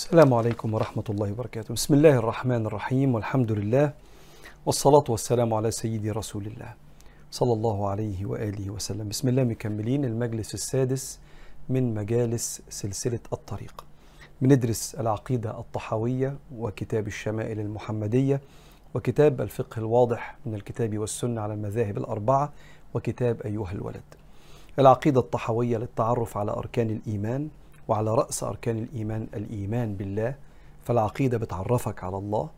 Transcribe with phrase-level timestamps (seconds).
[0.00, 1.74] السلام عليكم ورحمة الله وبركاته.
[1.74, 3.14] بسم الله الرحمن الرحيم.
[3.14, 3.92] والحمد لله
[4.66, 6.74] والصلاة والسلام على سيدي رسول الله
[7.30, 9.08] صلى الله عليه وآله وسلم.
[9.08, 10.04] بسم الله مكملين.
[10.04, 11.20] المجلس السادس
[11.68, 13.84] من مجالس سلسلة الطريق.
[14.40, 18.40] بندرس العقيدة الطحاوية وكتاب الشمائل المحمدية
[18.94, 22.52] وكتاب الفقه الواضح من الكتاب والسنة على المذاهب الأربعة
[22.94, 24.08] وكتاب أيها الولد.
[24.78, 27.48] العقيدة الطحاوية للتعرف على أركان الإيمان
[27.90, 30.34] وعلى رأس أركان الإيمان الإيمان بالله
[30.84, 32.48] فالعقيدة بتعرفك على الله.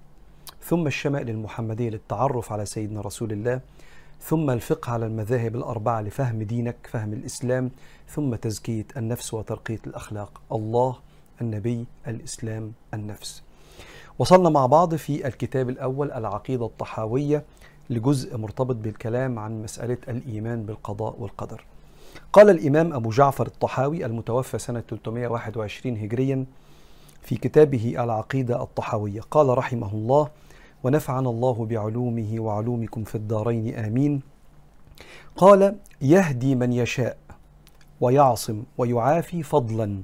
[0.62, 3.60] ثم الشمائل المحمدية للتعرف على سيدنا رسول الله.
[4.20, 7.70] ثم الفقه على المذاهب الأربعة لفهم دينك فهم الإسلام.
[8.08, 10.40] ثم تزكية النفس وترقية الأخلاق.
[10.52, 10.96] الله
[11.40, 13.42] النبي الإسلام النفس.
[14.18, 17.44] وصلنا مع بعض في الكتاب الأول العقيدة الطحاوية
[17.90, 21.64] لجزء مرتبط بالكلام عن مسألة الإيمان بالقضاء والقدر.
[22.32, 26.46] قال الإمام أبو جعفر الطحاوي المتوفى سنة 321 هجريا
[27.22, 29.20] في كتابه العقيدة الطحاوية.
[29.20, 30.28] قال رحمه الله
[30.84, 34.22] ونفعنا الله بعلومه وعلومكم في الدارين آمين.
[35.36, 37.16] قال يهدي من يشاء
[38.00, 40.02] ويعصم ويعافي فضلا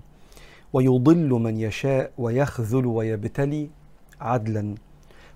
[0.72, 3.70] ويضل من يشاء ويخذل ويبتلي
[4.20, 4.74] عدلا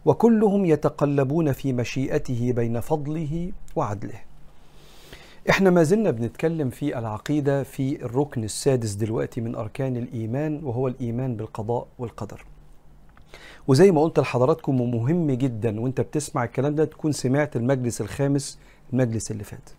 [0.04, 4.31] وكلهم يتقلبون في مشيئته بين فضله وعدله.
[5.50, 11.36] إحنا ما زلنا بنتكلم في العقيدة في الركن السادس دلوقتي من أركان الإيمان وهو الإيمان
[11.36, 12.44] بالقضاء والقدر.
[13.68, 18.58] وزي ما قلت لحضراتكم ومهم جدا وأنت بتسمع الكلام ده تكون سمعت المجلس الخامس
[18.92, 19.70] المجلس اللي فات.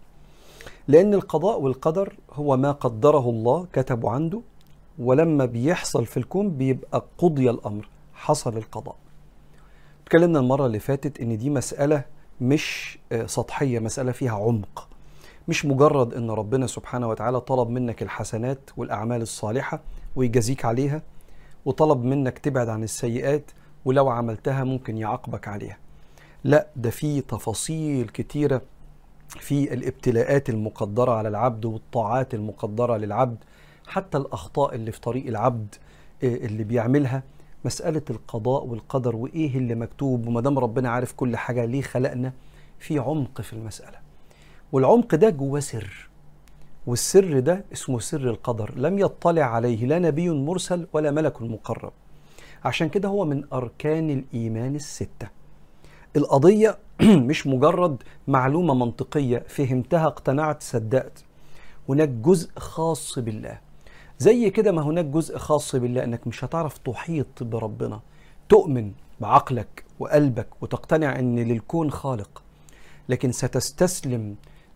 [0.88, 4.42] لأن القضاء والقدر هو ما قدره الله كتبه عنده
[5.00, 8.96] ولما بيحصل في الكون بيبقى قضي الأمر حصل القضاء.
[10.04, 12.06] اتكلمنا المرة اللي فاتت إن دي مسألة
[12.42, 14.88] مش سطحية مسألة فيها عمق.
[15.48, 19.80] مش مجرد إن ربنا سبحانه وتعالى طلب منك الحسنات والأعمال الصالحة
[20.16, 21.02] ويجازيك عليها
[21.66, 23.52] وطلب منك تبعد عن السيئات
[23.86, 25.78] ولو عملتها ممكن يعاقبك عليها.
[26.44, 28.62] لا ده في تفاصيل كتيرة
[29.30, 33.38] في الابتلاءات المقدرة على العبد والطاعات المقدرة للعبد
[33.88, 35.76] حتى الأخطاء اللي في طريق العبد
[36.24, 37.24] اللي بيعملها.
[37.66, 42.34] مسألة القضاء والقدر وإيه اللي مكتوب؟ وما دام ربنا عارف كل حاجة ليه خلقنا؟
[42.80, 44.03] في عمق في المسألة.
[44.74, 46.10] والعمق ده جواه سر
[46.88, 48.74] والسر ده اسمه سر القدر.
[48.78, 51.92] لم يطلع عليه لا نبي مرسل ولا ملك مقرب.
[52.66, 55.28] عشان كده هو من أركان الإيمان الستة.
[56.16, 56.78] القضية
[57.30, 61.24] مش مجرد معلومة منطقية فهمتها اقتنعت صدقت.
[61.90, 63.60] هناك جزء خاص بالله.
[64.20, 68.00] زي كده ما هناك جزء خاص بالله إنك مش هتعرف تحيط بربنا.
[68.50, 68.92] تؤمن
[69.22, 72.44] بعقلك وقلبك وتقتنع إن للكون خالق.
[73.10, 74.36] لكن ستستسلم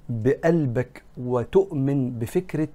[0.09, 2.69] بقلبك وتؤمن بفكرة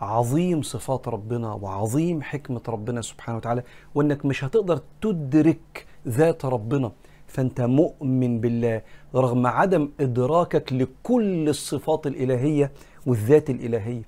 [0.00, 3.62] عظيم صفات ربنا وعظيم حكمة ربنا سبحانه وتعالى
[3.94, 6.92] وإنك مش هتقدر تدرك ذات ربنا
[7.26, 8.82] فأنت مؤمن بالله
[9.14, 12.72] رغم عدم إدراكك لكل الصفات الإلهية
[13.06, 14.02] والذات الإلهية.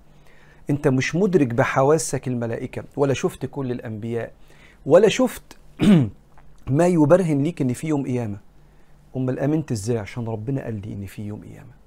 [0.71, 4.33] أنت مش مدرك بحواسك الملائكة ولا شفت كل الأنبياء
[4.87, 5.57] ولا شفت
[6.67, 8.39] ما يبرهن ليك إن في يوم قيامة.
[9.17, 11.78] أمال آمنت إزاي؟ عشان ربنا قال لي إن في يوم قيامة.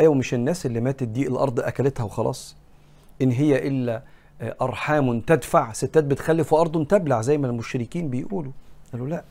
[0.00, 2.56] أيوه مش الناس اللي ماتت دي الأرض أكلتها وخلاص.
[3.22, 4.02] إن هي إلا
[4.42, 8.52] أرحام تدفع ستات بتخلف وأرض تبلع زي ما المشركين بيقولوا.
[8.92, 9.24] قالوا لا.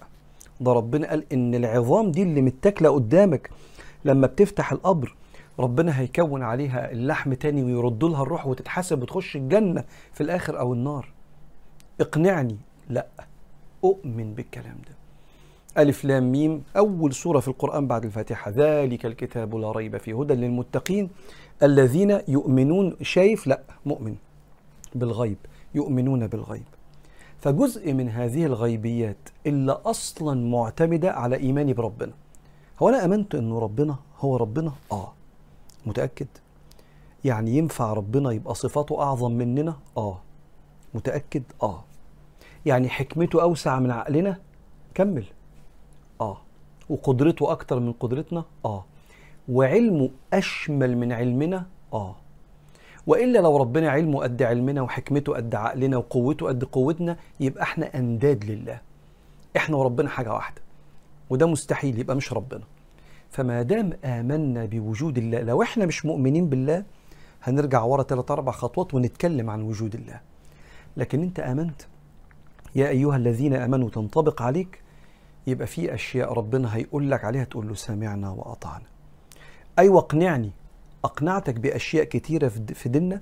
[0.62, 3.50] ده ربنا قال إن العظام دي اللي متاكلة قدامك
[4.06, 5.16] لما بتفتح القبر
[5.60, 9.84] ربنا هيكون عليها اللحم تاني ويرد لها الروح وتتحاسب وتخش الجنة
[10.14, 11.12] في الآخر أو النار.
[12.02, 12.58] اقنعني.
[12.90, 13.08] لا.
[13.84, 14.96] أؤمن بالكلام ده.
[15.78, 18.52] ألف لام ميم أول سورة في القرآن بعد الفاتحة.
[18.52, 21.10] ذلك الكتاب لا ريب فيه هدى للمتقين.
[21.64, 24.16] الذين يؤمنون شايف؟ لا مؤمن
[24.96, 25.38] بالغيب
[25.76, 26.64] يؤمنون بالغيب.
[27.40, 32.14] فجزء من هذه الغيبيات اللي أصلا معتمدة على إيماني بربنا.
[32.82, 35.14] هو أنا أمنت أنه ربنا هو ربنا؟ آه.
[35.86, 36.28] متأكد؟
[37.26, 40.22] يعني ينفع ربنا يبقى صفاته أعظم مننا؟ آه.
[40.94, 41.84] متأكد؟ آه.
[42.66, 44.38] يعني حكمته أوسع من عقلنا؟
[44.94, 45.26] كمل.
[46.22, 46.38] آه.
[46.90, 48.86] وقدرته أكتر من قدرتنا؟ آه.
[49.50, 52.16] وعلمه أشمل من علمنا؟ آه.
[53.08, 58.44] وإلا لو ربنا علمه قد علمنا وحكمته قد عقلنا وقوته قد قوتنا يبقى إحنا أنداد
[58.46, 58.82] لله.
[59.58, 60.62] إحنا وربنا حاجة واحدة.
[61.30, 62.64] وده مستحيل يبقى مش ربنا.
[63.30, 66.84] فما دام آمنا بوجود الله لو إحنا مش مؤمنين بالله
[67.44, 70.20] هنرجع ورا ثلاث أربع خطوات ونتكلم عن وجود الله.
[70.98, 71.82] لكن أنت آمنت.
[72.76, 74.82] يا أيها الذين آمنوا تنطبق عليك
[75.48, 78.86] يبقى في أشياء ربنا هيقول لك عليها تقول له سمعنا وأطعنا.
[79.80, 80.52] أيوه اقنعني.
[81.04, 83.22] أقنعتك بأشياء كتيرة في ديننا.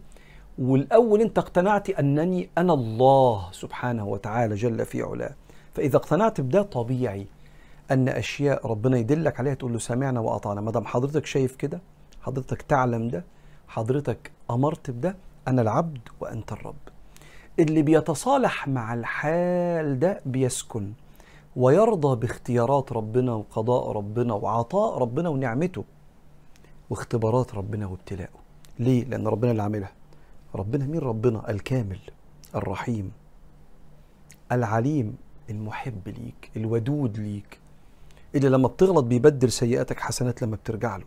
[0.59, 5.35] والأول أنت اقتنعت أنني أنا الله سبحانه وتعالى جل في علاه.
[5.73, 7.27] فإذا اقتنعت بده طبيعي
[7.91, 10.61] أن أشياء ربنا يدلك عليها تقول له سمعنا وأطعنا.
[10.61, 11.81] ما دام حضرتك شايف كده
[12.21, 13.25] حضرتك تعلم ده
[13.67, 15.15] حضرتك أمرت بده
[15.47, 16.75] أنا العبد وأنت الرب.
[17.59, 20.93] اللي بيتصالح مع الحال ده بيسكن.
[21.55, 25.83] ويرضى باختيارات ربنا وقضاء ربنا وعطاء ربنا ونعمته
[26.89, 28.39] واختبارات ربنا وابتلاءه
[28.79, 29.91] ليه؟ لأن ربنا اللي عاملها.
[30.55, 31.99] ربنا مين؟ ربنا الكامل
[32.55, 33.11] الرحيم
[34.51, 35.15] العليم
[35.49, 37.59] المحب ليك الودود ليك.
[38.35, 41.05] اللي لما بتغلط بيبدل سيئاتك حسنات لما بترجع له.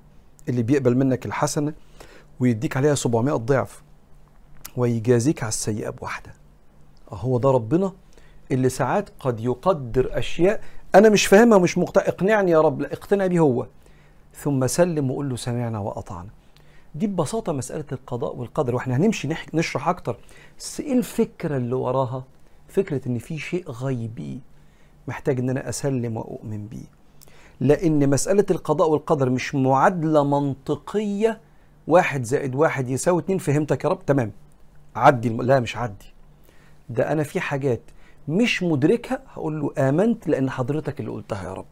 [0.48, 1.74] اللي بيقبل منك الحسنة
[2.40, 3.82] ويديك عليها 700 ضعف
[4.76, 6.34] ويجازيك على السيئة بواحدة.
[7.10, 7.92] هو ده ربنا
[8.52, 10.60] اللي ساعات قد يقدر أشياء
[10.94, 13.66] أنا مش فاهمها ومش مقتنع اقنعني يا رب لا اقتنع بيه هو.
[14.34, 16.28] ثم سلم وقول له سمعنا وأطعنا.
[16.94, 20.16] دي ببساطة مسألة القضاء والقدر وإحنا هنمشي نشرح أكتر.
[20.58, 22.24] بس إيه الفكرة اللي وراها؟
[22.68, 24.40] فكرة إن في شيء غيبي
[25.08, 26.86] محتاج إن أنا أسلم وأؤمن بيه.
[27.60, 31.40] لأن مسألة القضاء والقدر مش معادلة منطقية
[31.86, 34.32] واحد زائد واحد يساوي اتنين فهمتك يا رب؟ تمام.
[34.96, 35.42] عدي الم...
[35.42, 36.12] لا مش عدي.
[36.88, 37.80] ده أنا في حاجات
[38.28, 41.66] مش مدركها هقول له آمنت لأن حضرتك اللي قلتها يا رب.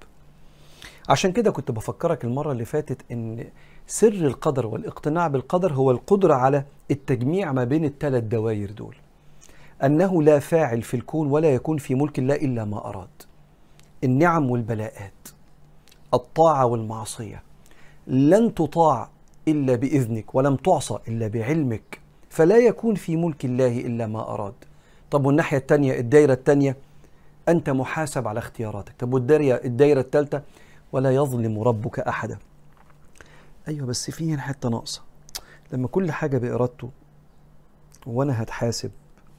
[1.09, 3.45] عشان كده كنت بفكرك المرة اللي فاتت إن
[3.87, 8.97] سر القدر والاقتناع بالقدر هو القدرة على التجميع ما بين الثلاث دوائر دول.
[9.85, 13.09] أنه لا فاعل في الكون ولا يكون في ملك الله إلا ما أراد.
[14.05, 15.29] النعم والبلاءات
[16.15, 17.43] الطاعة والمعصية.
[18.07, 19.09] لن تطاع
[19.49, 24.55] إلا بإذنك ولم تعصى إلا بعلمك فلا يكون في ملك الله إلا ما أراد.
[25.15, 26.77] طب والناحية الثانية الدايرة الثانية
[27.49, 28.95] أنت محاسب على اختياراتك.
[28.99, 30.43] طب والدايرة الدايرة الثالثه
[30.93, 32.39] ولا يظلم ربك أحدا.
[33.69, 35.03] أيوه بس في هنا حتة ناقصة.
[35.73, 36.91] لما كل حاجة بإرادته
[38.07, 38.91] وأنا هتحاسب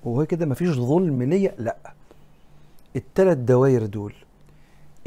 [0.04, 1.78] وهو كده مفيش ظلم ليا لأ.
[2.95, 4.13] التلات دوائر دول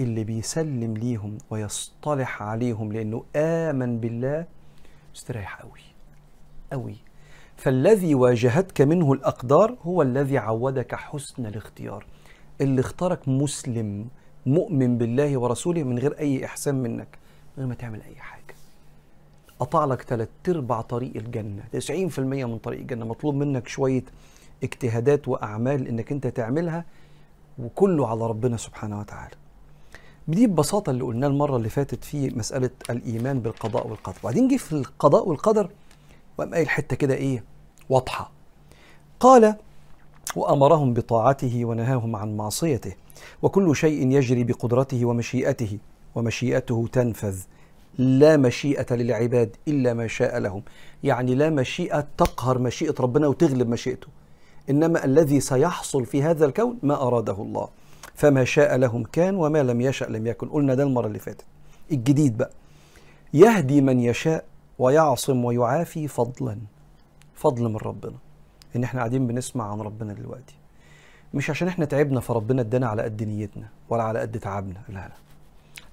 [0.01, 4.47] اللي بيسلم ليهم ويصطلح عليهم لأنه آمن بالله
[5.15, 5.81] مستريح قوي
[6.73, 6.97] قوي
[7.59, 12.07] فالذي واجهتك منه الأقدار هو الذي عودك حسن الاختيار.
[12.61, 14.09] اللي اختارك مسلم
[14.47, 17.19] مؤمن بالله ورسوله من غير أي إحسان منك
[17.57, 18.55] من غير ما تعمل أي حاجة.
[19.59, 21.63] قطع لك ثلاث ارباع طريق الجنة.
[21.73, 23.05] 90% من طريق الجنة.
[23.07, 24.05] مطلوب منك شوية
[24.63, 26.85] اجتهادات وأعمال إنك أنت تعملها
[27.59, 29.35] وكله على ربنا سبحانه وتعالى.
[30.29, 34.17] دي ببساطة اللي قلناه المرة اللي فاتت في مسألة الإيمان بالقضاء والقدر.
[34.23, 35.71] وبعدين جه في القضاء والقدر
[36.39, 37.45] وقام قايل حتة كده إيه؟
[37.89, 38.31] واضحة.
[39.21, 39.55] قال
[40.37, 42.93] وأمرهم بطاعته ونهاهم عن معصيته
[43.43, 45.79] وكل شيء يجري بقدرته ومشيئته
[46.15, 47.39] ومشيئته تنفذ.
[47.99, 50.63] لا مشيئة للعباد إلا ما شاء لهم.
[51.05, 54.07] يعني لا مشيئة تقهر مشيئة ربنا وتغلب مشيئته.
[54.71, 57.69] إنما الذي سيحصل في هذا الكون ما أراده الله.
[58.15, 60.49] فما شاء لهم كان وما لم يشأ لم يكن.
[60.49, 61.45] قلنا ده المرة اللي فاتت.
[61.93, 62.51] الجديد بقى.
[63.35, 64.45] يهدي من يشاء
[64.79, 66.59] ويعصم ويعافي فضلا
[67.35, 68.17] فضل من ربنا.
[68.77, 70.55] إن إحنا قاعدين بنسمع عن ربنا دلوقتي.
[71.35, 75.13] مش عشان إحنا تعبنا فربنا ادانا على قد نيتنا ولا على قد تعبنا لا لا.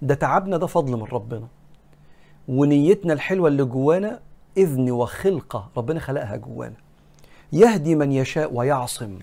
[0.01, 1.47] ده تعبنا ده فضل من ربنا.
[2.47, 4.19] ونيتنا الحلوة اللي جوانا
[4.57, 6.75] إذن وخلقة ربنا خلقها جوانا.
[7.53, 9.19] يهدي من يشاء ويعصم.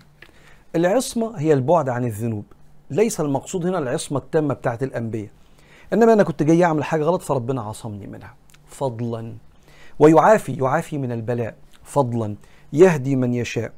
[0.76, 2.44] العصمة هي البعد عن الذنوب.
[2.90, 5.30] ليس المقصود هنا العصمة التامة بتاعت الأنبياء.
[5.92, 8.34] إنما أنا كنت جاي أعمل حاجة غلط فربنا عصمني منها.
[8.66, 9.36] فضلا.
[10.02, 12.36] ويعافي يعافي من البلاء فضلا
[12.72, 13.72] يهدي من يشاء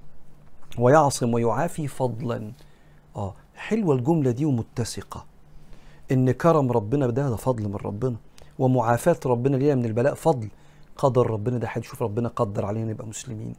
[0.78, 2.52] ويعصم ويعافي فضلا.
[3.16, 5.24] آه حلوة الجملة دي ومتسقة.
[6.12, 8.16] إن كرم ربنا ده ده فضل من ربنا.
[8.58, 10.48] ومعافاة ربنا لينا من البلاء فضل.
[10.96, 13.54] قدر ربنا ده هنشوف ربنا قدر علينا نبقى مسلمين.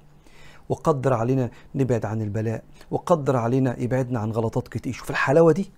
[0.70, 2.64] وقدر علينا نبعد عن البلاء.
[2.92, 4.94] وقدر علينا يبعدنا عن غلطات كتير.
[4.94, 5.72] شوف الحلاوة دي.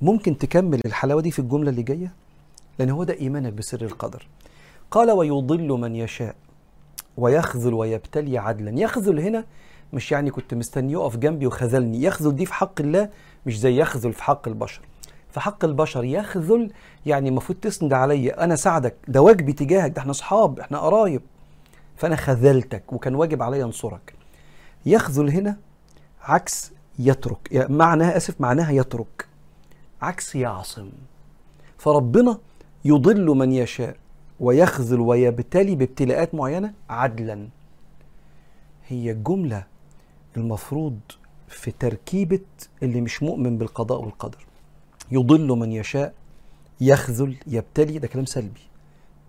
[0.00, 2.12] ممكن تكمل الحلاوة دي في الجملة اللي جاية؟
[2.78, 4.26] لأن هو ده إيمانك بسر القدر.
[4.92, 6.34] قال ويضل من يشاء
[7.16, 8.80] ويخذل ويبتلي عدلا.
[8.80, 9.44] يخذل هنا
[9.92, 12.02] مش يعني كنت مستني يقف جنبي وخذلني.
[12.02, 13.08] يخذل دي في حق الله
[13.46, 14.80] مش زي يخذل في حق البشر.
[15.30, 16.72] في حق البشر يخذل
[17.06, 18.94] يعني المفروض تسند عليا أنا ساعدك.
[19.08, 21.22] ده واجبي تجاهك ده إحنا أصحاب إحنا قرايب.
[21.96, 24.14] فأنا خذلتك وكان واجب عليا أنصرك.
[24.86, 25.56] يخذل هنا
[26.22, 27.66] عكس يترك.
[27.70, 29.26] معناها آسف معناها يترك.
[30.02, 30.90] عكس يعصم.
[31.78, 32.38] فربنا
[32.84, 34.01] يضل من يشاء.
[34.42, 37.48] ويخذل ويبتلي بابتلاءات معينة عدلا.
[38.88, 39.66] هي الجمله
[40.36, 40.98] المفروض
[41.48, 42.40] في تركيبة
[42.82, 44.46] اللي مش مؤمن بالقضاء والقدر.
[45.10, 46.14] يضل من يشاء
[46.80, 48.60] يخذل يبتلي ده كلام سلبي.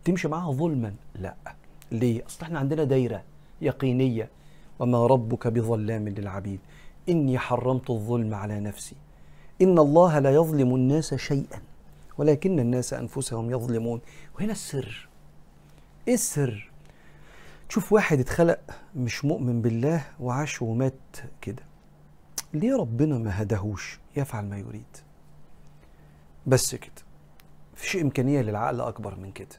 [0.05, 1.35] تمشي معاها ظلما؟ لا.
[1.91, 3.23] ليه؟ أصل إحنا عندنا دايرة
[3.61, 4.29] يقينية.
[4.79, 6.59] وما ربك بظلام للعبيد.
[7.09, 8.95] إني حرمت الظلم على نفسي.
[9.61, 11.61] إن الله لا يظلم الناس شيئا.
[12.17, 14.01] ولكن الناس أنفسهم يظلمون.
[14.35, 15.09] وهنا السر.
[16.07, 16.71] إيه السر؟
[17.69, 18.59] تشوف واحد اتخلق
[18.95, 21.63] مش مؤمن بالله وعاش ومات كده.
[22.53, 24.97] ليه ربنا ما هدهوش يفعل ما يريد.
[26.47, 26.91] بس كده.
[27.73, 29.55] مفيش إمكانية للعقل أكبر من كده.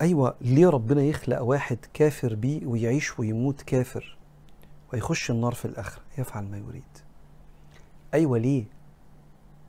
[0.00, 4.16] أيوة ليه ربنا يخلق واحد كافر بيه ويعيش ويموت كافر
[4.92, 6.82] ويخش النار في الآخرة؟ يفعل ما يريد.
[8.14, 8.64] أيوة ليه؟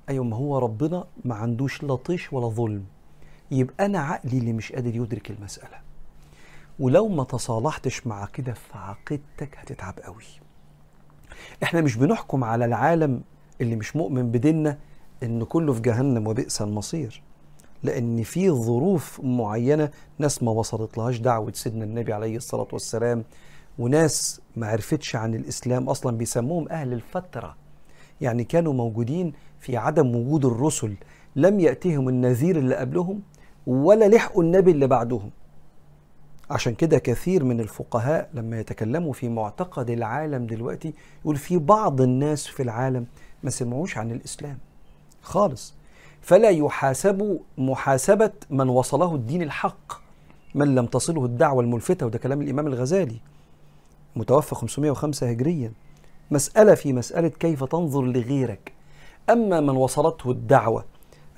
[0.10, 2.86] أيوة ما هو ربنا ما عندوش لا طيش ولا ظلم.
[3.52, 5.78] يبقى أنا عقلي اللي مش قادر يدرك المسألة.
[6.80, 10.24] ولو ما تصالحتش مع كده في عقيدتك هتتعب قوي.
[11.64, 13.22] إحنا مش بنحكم على العالم
[13.62, 14.78] اللي مش مؤمن بديننا
[15.24, 17.22] إن كله في جهنم وبئس المصير.
[17.84, 23.24] لأن في ظروف معينة ناس ما وصلت لهاش دعوة سيدنا النبي عليه الصلاة والسلام
[23.80, 27.56] وناس ما عرفتش عن الإسلام أصلا بيسموهم أهل الفترة.
[28.22, 30.96] يعني كانوا موجودين في عدم وجود الرسل
[31.36, 33.22] لم ياتهم النذير اللي قبلهم
[33.68, 35.30] ولا لحقوا النبي اللي بعدهم.
[36.50, 42.48] عشان كده كثير من الفقهاء لما يتكلموا في معتقد العالم دلوقتي يقول في بعض الناس
[42.48, 43.06] في العالم
[43.44, 44.58] ما سمعوش عن الإسلام
[45.22, 45.74] خالص.
[46.22, 49.94] فلا يحاسب محاسبة من وصله الدين الحق
[50.56, 53.18] من لم تصله الدعوة الملفتة وده كلام الإمام الغزالي
[54.16, 55.72] متوفى 505 هجريا.
[56.32, 58.74] مسألة في مسألة كيف تنظر لغيرك.
[59.30, 60.86] أما من وصلته الدعوة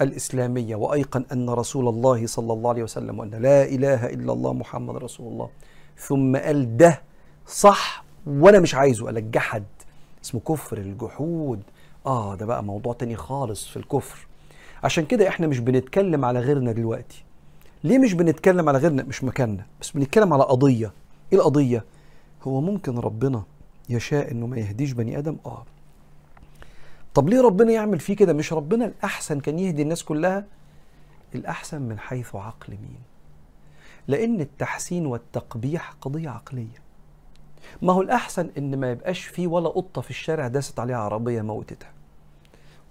[0.01, 4.96] الإسلامية وأيقن أن رسول الله صلى الله عليه وسلم وأن لا إله إلا الله محمد
[4.98, 5.50] رسول الله
[5.98, 7.01] ثم قال ده
[7.48, 9.63] صح وأنا مش عايزه قال الجحد
[10.25, 11.62] اسمه كفر الجحود.
[12.06, 14.27] آه ده بقى موضوع تاني خالص في الكفر.
[14.84, 17.24] عشان كده إحنا مش بنتكلم على غيرنا دلوقتي.
[17.84, 20.91] ليه مش بنتكلم على غيرنا؟ مش مكاننا بس بنتكلم على قضية.
[21.34, 21.86] إيه القضية؟
[22.44, 23.44] هو ممكن ربنا
[23.89, 25.38] يشاء إنه ما يهديش بني آدم.
[25.46, 25.65] آه.
[27.13, 30.46] طب ليه ربنا يعمل فيه كده؟ مش ربنا الأحسن كان يهدي الناس كلها؟
[31.36, 33.00] الأحسن من حيث عقل مين؟
[34.08, 36.82] لأن التحسين والتقبيح قضية عقلية.
[37.82, 41.91] ما هو الأحسن إن ما يبقاش فيه ولا قطة في الشارع داست عليها عربية موتتها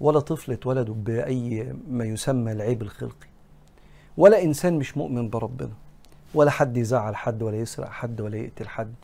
[0.01, 3.27] ولا طفل اتولدوا بأي ما يسمى العيب الخلقي.
[4.17, 5.73] ولا إنسان مش مؤمن بربنا.
[6.35, 8.95] ولا حد يزعل حد ولا يسرق حد ولا يقتل حد.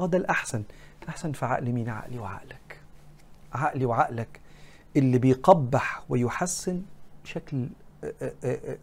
[0.00, 0.62] آه ده الأحسن.
[1.04, 2.80] الأحسن في عقل مين؟ عقلي وعقلك.
[3.52, 4.40] عقلي وعقلك
[4.96, 6.82] اللي بيقبح ويحسن
[7.24, 7.68] بشكل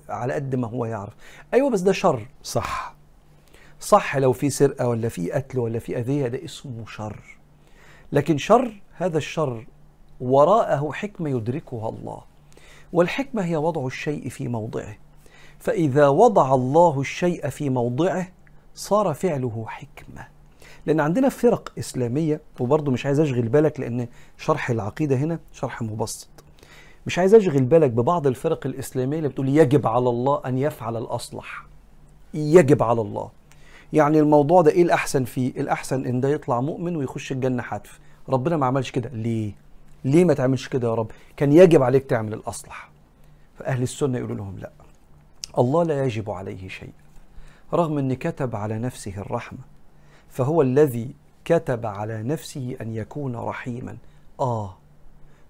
[0.09, 1.13] على قد ما هو يعرف.
[1.53, 2.27] أيوة بس ده شر.
[2.43, 2.95] صح.
[3.79, 7.37] صح لو في سرقة ولا في قتل ولا في أذية ده اسمه شر.
[8.11, 9.67] لكن شر هذا الشر
[10.21, 12.21] وراءه حكمة يدركها الله.
[12.93, 14.95] والحكمة هي وضع الشيء في موضعه.
[15.59, 18.27] فإذا وضع الله الشيء في موضعه
[18.75, 20.27] صار فعله حكمة.
[20.85, 24.07] لأن عندنا فرق إسلامية وبرضه مش عايز أشغل بالك لأن
[24.37, 26.27] شرح العقيدة هنا شرح مبسط.
[27.05, 31.65] مش عايز أشغل بالك ببعض الفرق الإسلامية اللي بتقول يجب على الله أن يفعل الأصلح.
[32.33, 33.29] يجب على الله.
[33.93, 37.99] يعني الموضوع ده إيه الأحسن فيه؟ الأحسن إن ده يطلع مؤمن ويخش الجنة حتف.
[38.29, 39.09] ربنا ما عملش كده.
[39.13, 39.51] ليه؟
[40.05, 42.89] ليه ما تعملش كده يا رب؟ كان يجب عليك تعمل الأصلح.
[43.59, 44.71] فأهل السنة يقولوا لهم لا.
[45.57, 46.93] الله لا يجب عليه شيء.
[47.73, 49.59] رغم أن كتب على نفسه الرحمة
[50.31, 51.11] فهو الذي
[51.45, 53.97] كتب على نفسه أن يكون رحيما.
[54.39, 54.77] آه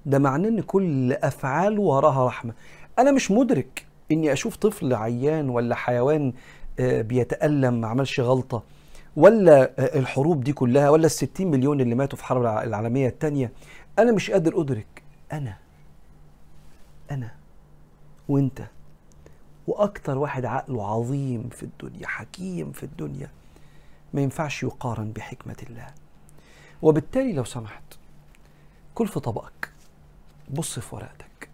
[0.05, 2.53] ده معناه أن كل أفعاله وراها رحمة.
[2.99, 6.33] أنا مش مدرك أني أشوف طفل عيان ولا حيوان
[6.79, 8.63] بيتألم ما عملش غلطة
[9.15, 13.51] ولا الحروب دي كلها ولا الستين مليون اللي ماتوا في الحرب العالمية الثانية
[13.99, 15.03] أنا مش قادر أدرك.
[15.33, 15.57] أنا
[17.11, 17.31] أنا
[18.29, 18.61] وأنت
[19.67, 23.29] وأكتر واحد عقله عظيم في الدنيا حكيم في الدنيا.
[24.13, 25.87] ما ينفعش يقارن بحكمة الله.
[26.81, 27.83] وبالتالي لو سمحت
[28.95, 29.71] كل في طبقك.
[30.49, 31.49] بص في ورقتك.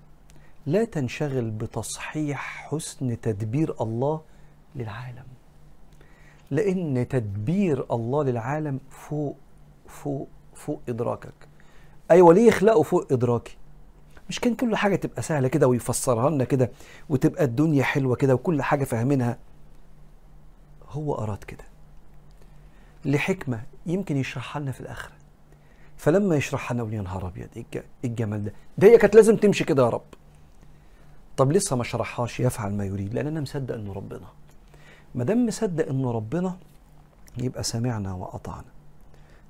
[0.65, 4.21] لا تنشغل بتصحيح حسن تدبير الله
[4.75, 5.25] للعالم.
[6.51, 9.37] لأن تدبير الله للعالم فوق
[9.87, 11.33] فوق فوق إدراكك.
[12.11, 13.57] أيوه ليه يخلقوا فوق إدراكي؟
[14.29, 16.71] مش كان كل حاجة تبقى سهلة كده ويفسرها لنا كده
[17.09, 19.37] وتبقى الدنيا حلوة كده وكل حاجة فاهمينها؟
[20.89, 21.63] هو أراد كده.
[23.07, 25.13] لحكمة يمكن يشرحها لنا في الاخره
[25.97, 29.83] فلما يشرحها لنا يا نهار أبيض إيه الجمال ده؟ ده هي كانت لازم تمشي كده
[29.83, 30.01] يا رب.
[31.37, 34.27] طب لسه ما شرحهاش يفعل ما يريد لأن أنا مصدق إنه ربنا.
[35.15, 36.57] ما دام مصدق إنه ربنا
[37.37, 38.71] يبقى سمعنا وأطعنا.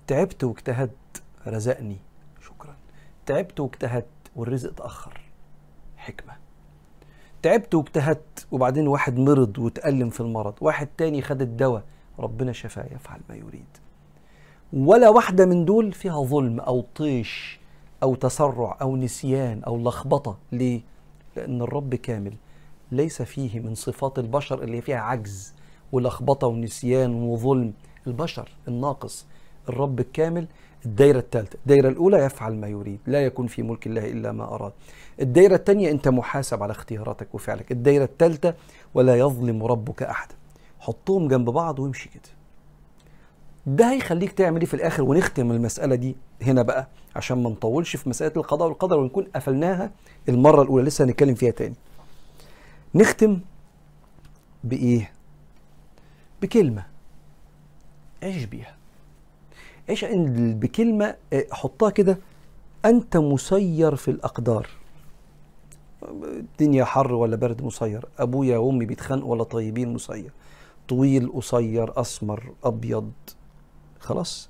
[0.08, 1.98] تعبت واجتهدت رزقني
[2.42, 2.76] شكرا.
[3.26, 5.22] تعبت واجتهدت والرزق اتأخر.
[5.98, 6.34] حكمة.
[7.42, 11.84] تعبت واجتهدت وبعدين واحد مرض وتألم في المرض واحد تاني خد الدواء.
[12.20, 13.66] ربنا شفاه يفعل ما يريد.
[14.74, 17.60] ولا واحدة من دول فيها ظلم أو طيش
[18.04, 20.38] أو تسرع أو نسيان أو لخبطة.
[20.52, 20.82] ليه؟
[21.36, 22.34] لأن الرب كامل
[22.92, 25.54] ليس فيه من صفات البشر اللي فيها عجز
[25.92, 27.74] ولخبطة ونسيان وظلم.
[28.08, 29.26] البشر الناقص.
[29.70, 30.48] الرب الكامل
[30.86, 31.58] الدايرة الثالثة.
[31.62, 33.00] الدايرة الأولى يفعل ما يريد.
[33.08, 34.72] لا يكون في ملك الله إلا ما أراد.
[35.22, 37.72] الدايرة الثانية أنت محاسب على اختياراتك وفعلك.
[37.72, 38.54] الدايرة الثالثة
[38.94, 40.36] ولا يظلم ربك أحدا.
[40.80, 42.22] حطهم جنب بعض وامشي كده.
[43.66, 48.10] ده هيخليك تعمل إيه في الآخر ونختم المسألة دي هنا بقى عشان ما نطولش في
[48.10, 49.92] مسألة القضاء والقدر ونكون قفلناها
[50.30, 51.76] المرة الأولى لسه هنتكلم فيها تاني.
[52.96, 53.40] نختم
[54.64, 55.12] بإيه؟
[56.42, 56.86] بكلمة
[58.24, 58.76] عيش بيها.
[59.90, 60.06] عيش
[60.36, 62.18] بكلمه آه، حطها كده
[62.86, 64.70] أنت مسير في الأقدار.
[66.24, 70.32] الدنيا حر ولا برد مسير أبويا وأمي بيتخانقوا ولا طيبين مسير.
[70.88, 73.12] طويل قصير أسمر أبيض.
[74.00, 74.50] خلاص.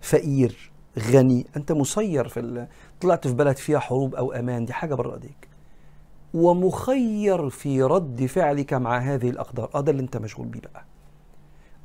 [0.00, 1.46] فقير غني.
[1.56, 2.66] أنت مسير في ال...
[3.00, 4.64] طلعت في بلد فيها حروب أو أمان.
[4.64, 5.48] دي حاجة بره إيديك.
[6.34, 9.70] ومخير في رد فعلك مع هذه الأقدار.
[9.74, 10.84] آه ده اللي أنت مشغول بيه بقى.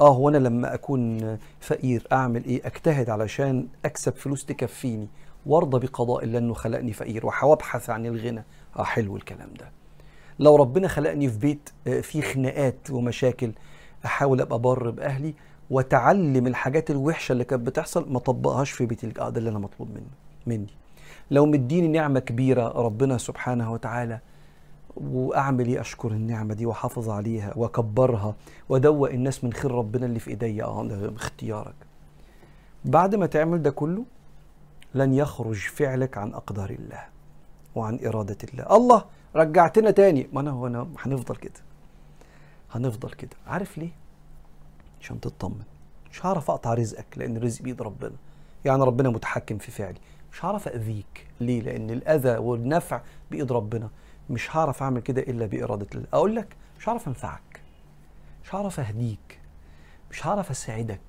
[0.02, 5.08] آه هو أنا لما أكون فقير أعمل إيه؟ أجتهد علشان أكسب فلوس تكفيني.
[5.46, 7.26] وارضى بقضاء الله انه خلقني فقير.
[7.26, 8.44] وابحث عن الغنى.
[8.80, 9.72] آه حلو الكلام ده.
[10.40, 13.52] لو ربنا خلقني في بيت آه، فيه خناقات ومشاكل
[14.06, 15.34] أحاول أبقى بر بأهلي
[15.70, 20.08] وتعلم الحاجات الوحشة اللي كانت بتحصل ما طبقهاش في بيتي ده اللي أنا مطلوب منه
[20.48, 20.68] مني.
[21.32, 24.20] لو مديني نعمة كبيرة ربنا سبحانه وتعالى
[24.98, 28.36] وأعمل إيه؟ أشكر النعمة دي وأحافظ عليها وأكبرها
[28.70, 30.64] وأدوق الناس من خير ربنا اللي في إيديا.
[30.64, 31.76] آه ده اختيارك.
[32.86, 34.04] بعد ما تعمل ده كله
[34.96, 37.04] لن يخرج فعلك عن أقدار الله
[37.76, 38.76] وعن إرادة الله.
[38.76, 39.04] الله
[39.36, 40.28] رجعتنا تاني.
[40.34, 41.73] ما أنا هو أنا هنفضل كده.
[42.74, 43.36] هنفضل كده.
[43.48, 43.92] عارف ليه؟
[45.02, 45.64] عشان تطمن.
[46.12, 48.16] مش هعرف أقطع رزقك لأن الرزق بيد ربنا.
[48.66, 50.00] يعني ربنا متحكم في فعلي.
[50.32, 51.28] مش هعرف أذيك.
[51.40, 53.90] ليه؟ لأن الأذى والنفع بايد ربنا.
[54.30, 56.08] مش هعرف أعمل كده إلا بإرادة الله.
[56.14, 57.62] أقول لك مش هعرف أنفعك.
[58.44, 59.40] مش هعرف أهديك.
[60.12, 61.00] مش هعرف أساعدك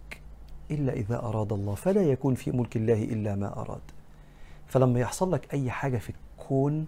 [0.70, 1.74] إلا إذا أراد الله.
[1.74, 3.80] فلا يكون في ملك الله إلا ما أراد.
[4.66, 6.86] فلما يحصل لك أي حاجة في الكون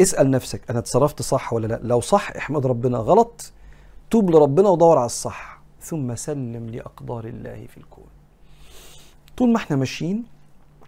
[0.00, 3.52] اسأل نفسك أنا اتصرفت صح ولا لا؟ لو صح احمد ربنا غلط
[4.10, 5.62] توب لربنا ودور على الصح.
[5.80, 8.06] ثم سلم لأقدار الله في الكون.
[9.36, 10.24] طول ما إحنا ماشيين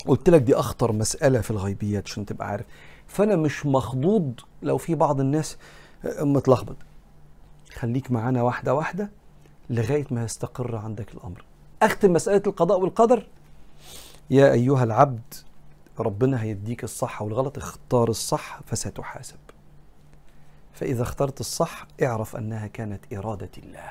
[0.07, 2.67] قلت لك دي أخطر مسألة في الغيبيات عشان تبقى عارف.
[3.07, 5.57] فأنا مش مخضوض لو في بعض الناس
[6.21, 6.77] متلخبط.
[7.75, 9.11] خليك معانا واحدة واحدة
[9.71, 11.45] لغاية ما يستقر عندك الأمر.
[11.83, 13.27] أختم مسألة القضاء والقدر.
[14.31, 15.35] يا أيها العبد
[16.01, 19.37] ربنا هيديك الصح والغلط اختار الصح فستحاسب.
[20.73, 23.91] فإذا اخترت الصح اعرف أنها كانت إرادة الله.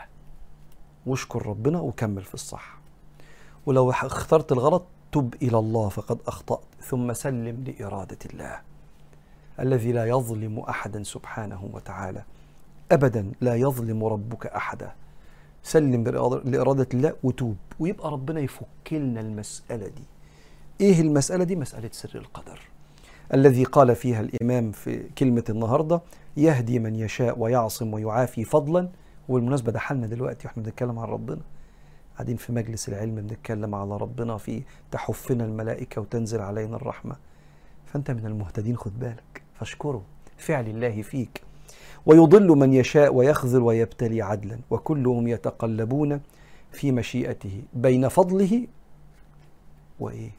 [1.06, 2.78] واشكر ربنا وكمل في الصح.
[3.66, 8.62] ولو اخترت الغلط تب إلى الله فقد أخطأت ثم سلم لإرادة الله.
[9.60, 12.24] الذي لا يظلم أحدا سبحانه وتعالى.
[12.92, 14.92] أبدا لا يظلم ربك أحدا.
[15.64, 16.04] سلم
[16.46, 17.58] لإرادة الله وتوب.
[17.80, 20.04] ويبقى ربنا يفك لنا المسألة دي.
[20.82, 22.60] إيه المسألة دي؟ مسألة سر القدر.
[23.34, 26.02] الذي قال فيها الإمام في كلمة النهارده
[26.38, 28.90] يهدي من يشاء ويعصم ويعافي فضلا.
[29.30, 31.42] وبالمناسبه ده حالنا دلوقتي وإحنا بنتكلم عن ربنا.
[32.16, 34.62] قاعدين في مجلس العلم بنتكلم على ربنا في
[34.92, 37.16] تحفنا الملائكة وتنزل علينا الرحمة.
[37.86, 39.42] فأنت من المهتدين خد بالك.
[39.60, 40.02] فاشكره.
[40.38, 41.42] فعل الله فيك.
[42.06, 44.60] ويضل من يشاء ويخذل ويبتلي عدلا.
[44.70, 46.22] وكلهم يتقلبون
[46.72, 47.62] في مشيئته.
[47.74, 48.68] بين فضله
[50.00, 50.32] وإيه؟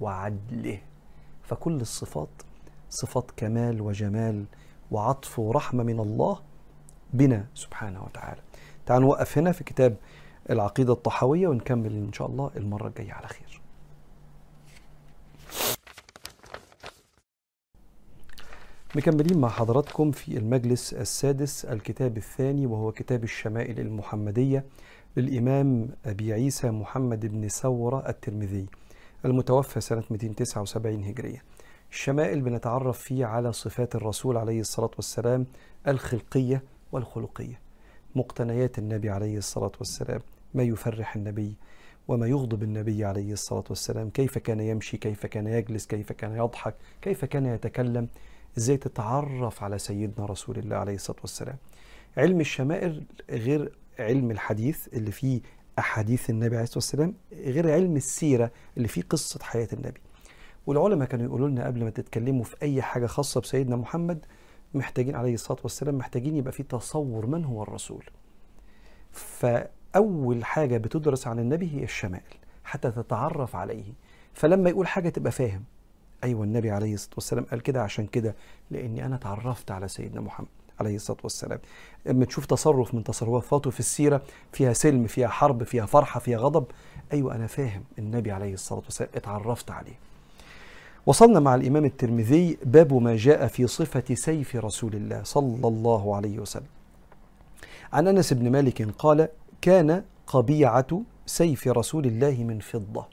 [0.00, 0.78] وعدله
[1.42, 2.28] فكل الصفات
[2.90, 4.44] صفات كمال وجمال
[4.90, 6.40] وعطف ورحمة من الله
[7.12, 8.40] بنا سبحانه وتعالى.
[8.86, 9.96] تعالوا نوقف هنا في كتاب
[10.50, 13.60] العقيدة الطحاوية ونكمل إن شاء الله المرة الجاية على خير.
[18.96, 24.64] مكملين مع حضراتكم في المجلس السادس الكتاب الثاني وهو كتاب الشمائل المحمدية
[25.16, 28.66] للإمام أبي عيسى محمد بن ثورة الترمذي.
[29.24, 31.42] المتوفى سنة 279 هجرية.
[31.92, 35.46] الشمائل بنتعرف فيه على صفات الرسول عليه الصلاة والسلام
[35.88, 37.60] الخلقية والخلقية
[38.14, 40.20] مقتنيات النبي عليه الصلاة والسلام
[40.54, 41.54] ما يفرح النبي
[42.08, 44.10] وما يغضب النبي عليه الصلاة والسلام.
[44.10, 48.08] كيف كان يمشي؟ كيف كان يجلس؟ كيف كان يضحك؟ كيف كان يتكلم؟
[48.58, 51.56] إزاي تتعرف على سيدنا رسول الله عليه الصلاة والسلام؟
[52.16, 55.40] علم الشمائل غير علم الحديث اللي فيه
[55.78, 60.00] أحاديث النبي عليه الصلاة والسلام غير علم السيرة اللي فيه قصة حياة النبي.
[60.66, 64.26] والعلماء كانوا يقولوا لنا قبل ما تتكلموا في أي حاجة خاصة بسيدنا محمد
[64.74, 68.04] محتاجين عليه الصلاة والسلام محتاجين يبقى في تصور من هو الرسول.
[69.96, 73.92] أول حاجة بتدرس عن النبي هي الشمائل حتى تتعرف عليه.
[74.34, 75.64] فلما يقول حاجة تبقى فاهم.
[76.24, 78.34] أيوة النبي عليه الصلاة والسلام قال كده عشان كده
[78.70, 80.48] لأني أنا تعرفت على سيدنا محمد.
[80.80, 81.58] عليه الصلاة والسلام.
[82.10, 86.64] أما تشوف تصرف من تصرفاته في السيرة فيها سلم فيها حرب فيها فرحة فيها غضب
[87.12, 89.98] أيوة أنا فاهم النبي عليه الصلاة والسلام اتعرفت عليه.
[91.06, 96.38] وصلنا مع الإمام الترمذي باب ما جاء في صفة سيف رسول الله صلى الله عليه
[96.38, 96.66] وسلم.
[97.92, 99.28] عن أنس بن مالك قال
[99.60, 103.06] كان قبيعة سيف رسول الله من فضة.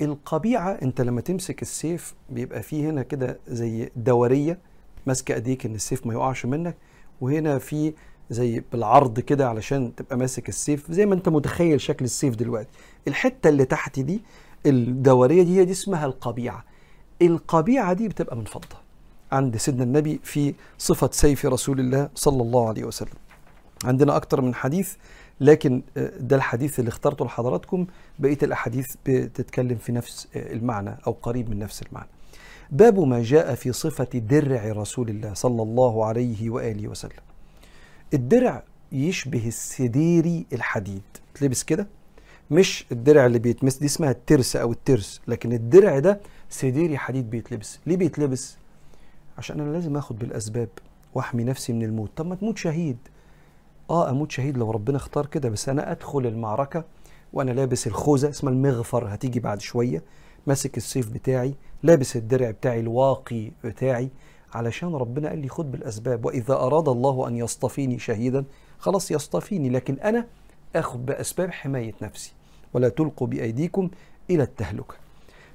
[0.00, 4.58] القبيعة أنت لما تمسك السيف بيبقى فيه هنا كده زي دورية
[5.06, 6.76] ماسكة أيديك إن السيف ما يقعش منك
[7.20, 7.92] وهنا في
[8.30, 12.68] زي بالعرض كده علشان تبقى ماسك السيف زي ما أنت متخيل شكل السيف دلوقتي.
[13.08, 14.22] الحتة اللي تحت دي
[14.66, 16.64] الدورية دي دي اسمها القبيعة.
[17.22, 18.76] القبيعة دي بتبقى من فضة
[19.32, 23.14] عند سيدنا النبي في صفة سيف رسول الله صلى الله عليه وسلم.
[23.84, 24.94] عندنا أكتر من حديث
[25.40, 25.82] لكن
[26.20, 27.86] ده الحديث اللي اخترته لحضراتكم.
[28.18, 32.08] بقية الأحاديث بتتكلم في نفس المعنى أو قريب من نفس المعنى.
[32.72, 37.22] باب ما جاء في صفة درع رسول الله صلى الله عليه وآله وسلم.
[38.14, 41.02] الدرع يشبه السديري الحديد.
[41.34, 41.86] تلبس كده؟
[42.50, 47.78] مش الدرع اللي بيتمس دي اسمها الترس أو الترس لكن الدرع ده سديري حديد بيتلبس.
[47.86, 48.56] ليه بيتلبس؟
[49.38, 50.68] عشان أنا لازم آخد بالأسباب
[51.14, 52.10] وأحمي نفسي من الموت.
[52.16, 52.96] طب ما تموت شهيد.
[53.90, 56.84] آه أموت شهيد لو ربنا اختار كده بس أنا أدخل المعركة
[57.32, 60.02] وأنا لابس الخوذة اسمها المغفر هتيجي بعد شوية.
[60.46, 64.10] ماسك السيف بتاعي لابس الدرع بتاعي الواقي بتاعي
[64.54, 68.44] علشان ربنا قال لي خد بالأسباب وإذا أراد الله أن يصطفيني شهيدا
[68.78, 70.26] خلاص يصطفيني لكن أنا
[70.76, 72.32] آخد بأسباب حماية نفسي
[72.74, 73.90] ولا تلقوا بأيديكم
[74.30, 74.94] إلى التهلكة.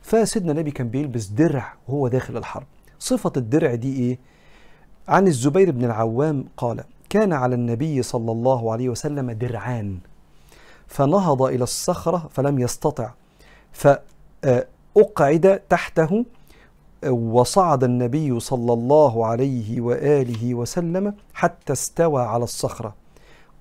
[0.01, 2.65] فسيدنا النبي كان بيلبس درع وهو داخل الحرب.
[2.99, 4.19] صفة الدرع دي إيه؟
[5.07, 9.97] عن الزبير بن العوام قال كان على النبي صلى الله عليه وسلم درعان
[10.87, 13.13] فنهض إلى الصخرة فلم يستطع
[14.95, 16.25] فاقعد تحته
[17.09, 22.95] وصعد النبي صلى الله عليه وآله وسلم حتى استوى على الصخرة.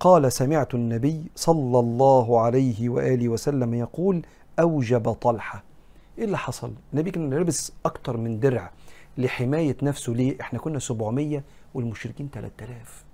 [0.00, 4.22] قال سمعت النبي صلى الله عليه وآله وسلم يقول
[4.60, 5.62] أوجب طلحة.
[6.18, 8.70] إيه اللي حصل؟ النبي كان لابس أكتر من درع
[9.18, 10.12] لحماية نفسه.
[10.14, 11.42] ليه؟ إحنا كنا 700
[11.74, 13.04] والمشركين 3000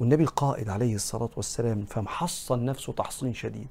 [0.00, 3.68] والنبي القائد عليه الصلاة والسلام فمحصن نفسه تحصين شديد.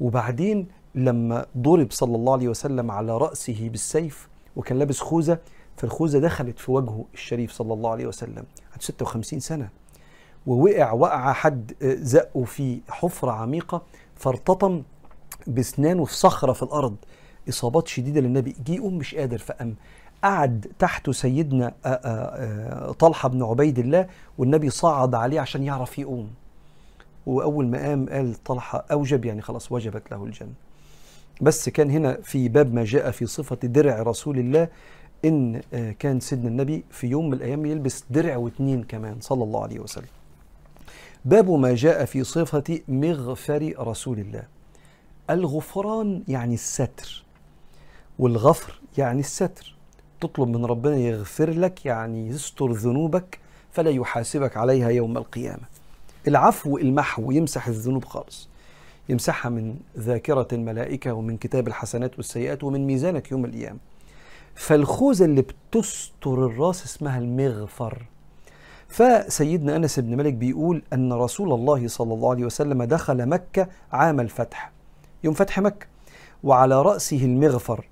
[0.00, 5.38] وبعدين لما ضرب صلى الله عليه وسلم على رأسه بالسيف وكان لابس خوذة
[5.76, 9.68] فالخوذة دخلت في وجهه الشريف صلى الله عليه وسلم عنده 56 سنة.
[10.46, 13.82] ووقع وقع حد زقه في حفرة عميقة
[14.14, 14.82] فارتطم
[15.46, 16.96] بسنانه في صخرة في الأرض.
[17.48, 18.56] إصابات شديدة للنبي.
[18.66, 19.76] جه يقوم مش قادر فقام
[20.24, 21.74] قعد تحته سيدنا
[22.98, 24.06] طلحة بن عبيد الله
[24.38, 26.30] والنبي صعد عليه عشان يعرف يقوم.
[27.26, 30.52] وأول ما قام قال طلحة أوجب يعني خلاص وجبت له الجنة.
[31.40, 34.68] بس كان هنا في باب ما جاء في صفة درع رسول الله
[35.24, 35.60] إن
[35.98, 40.08] كان سيدنا النبي في يوم من الأيام يلبس درع واتنين كمان صلى الله عليه وسلم.
[41.24, 44.42] باب ما جاء في صفة مغفر رسول الله.
[45.30, 47.24] الغفران يعني الستر
[48.18, 49.76] والغفر يعني الستر.
[50.20, 53.38] تطلب من ربنا يغفر لك يعني يستر ذنوبك
[53.72, 55.64] فلا يحاسبك عليها يوم القيامة.
[56.28, 58.48] العفو المحو يمسح الذنوب خالص.
[59.08, 63.78] يمسحها من ذاكرة الملائكة ومن كتاب الحسنات والسيئات ومن ميزانك يوم القيامة.
[64.54, 68.06] فالخوذة اللي بتستر الراس اسمها المغفر.
[68.88, 74.20] فسيدنا أنس بن مالك بيقول أن رسول الله صلى الله عليه وسلم دخل مكة عام
[74.20, 74.72] الفتح.
[75.24, 75.86] يوم فتح مكة.
[76.44, 77.88] وعلى رأسه المغفر.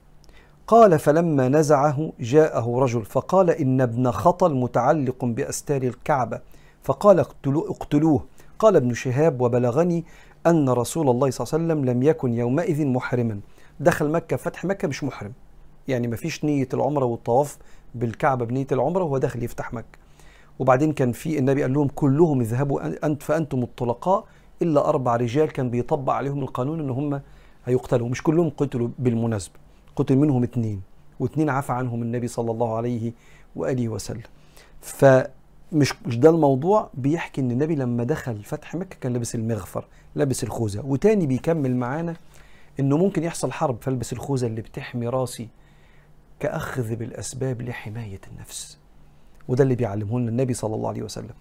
[0.66, 6.40] قال فلما نزعه جاءه رجل فقال إن ابن خطل متعلق بأستار الكعبة
[6.82, 8.24] فقال اقتلوه, اقتلوه.
[8.58, 10.04] قال ابن شهاب وبلغني
[10.46, 13.40] أن رسول الله صلى الله عليه وسلم لم يكن يومئذ محرما.
[13.80, 15.32] دخل مكة فتح مكة مش محرم.
[15.88, 17.58] يعني ما فيش نية العمرة والطواف
[17.94, 19.98] بالكعبة بنية العمرة وهو داخل يفتح مكة.
[20.58, 24.24] وبعدين كان في النبي قال لهم كلهم اذهبوا أنت فأنتم الطلقاء
[24.62, 27.20] إلا أربع رجال كان بيطبق عليهم القانون إن هم
[27.64, 28.08] هيقتلوا.
[28.08, 29.54] مش كلهم قتلوا بالمناسبة
[29.96, 30.82] قتل منهم اثنين
[31.20, 33.12] واثنين عفى عنهم النبي صلى الله عليه
[33.56, 34.22] وآله وسلم.
[34.80, 35.37] فمش
[35.72, 36.90] مش ده الموضوع.
[36.94, 40.80] بيحكي إن النبي لما دخل فتح مكة كان لابس المغفر لابس الخوذة.
[40.86, 42.16] وتاني بيكمل معانا
[42.80, 45.48] إنه ممكن يحصل حرب فالبس الخوذة اللي بتحمي راسي
[46.40, 48.78] كأخذ بالأسباب لحماية النفس.
[49.48, 51.34] وده اللي بيعلمه لنا النبي صلى الله عليه وسلم.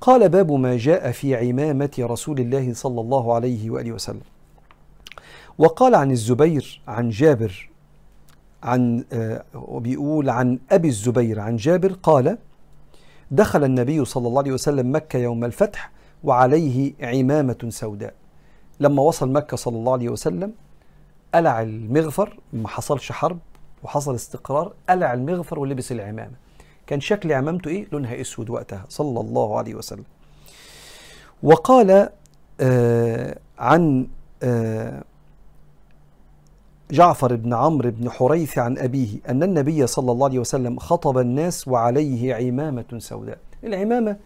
[0.00, 4.20] قال باب ما جاء في عمامة رسول الله صلى الله عليه وآله وسلم.
[5.58, 7.70] وقال عن الزبير عن جابر
[8.62, 9.04] عن
[9.54, 12.38] وبيقول عن أبي الزبير عن جابر قال
[13.30, 15.90] دخل النبي صلى الله عليه وسلم مكة يوم الفتح
[16.24, 18.14] وعليه عمامة سوداء.
[18.80, 20.52] لما وصل مكة صلى الله عليه وسلم
[21.34, 23.38] قلع المغفر ما حصلش حرب
[23.82, 26.34] وحصل استقرار قلع المغفر ولبس العمامة.
[26.86, 30.04] كان شكل عمامته إيه؟ لونها أسود وقتها صلى الله عليه وسلم.
[31.42, 32.08] وقال
[32.60, 34.06] آه عن
[34.42, 35.04] آه
[36.90, 41.68] جعفر بن عمرو بن حريث عن أبيه أن النبي صلى الله عليه وسلم خطب الناس
[41.68, 43.38] وعليه عمامة سوداء.
[43.64, 44.16] العمامة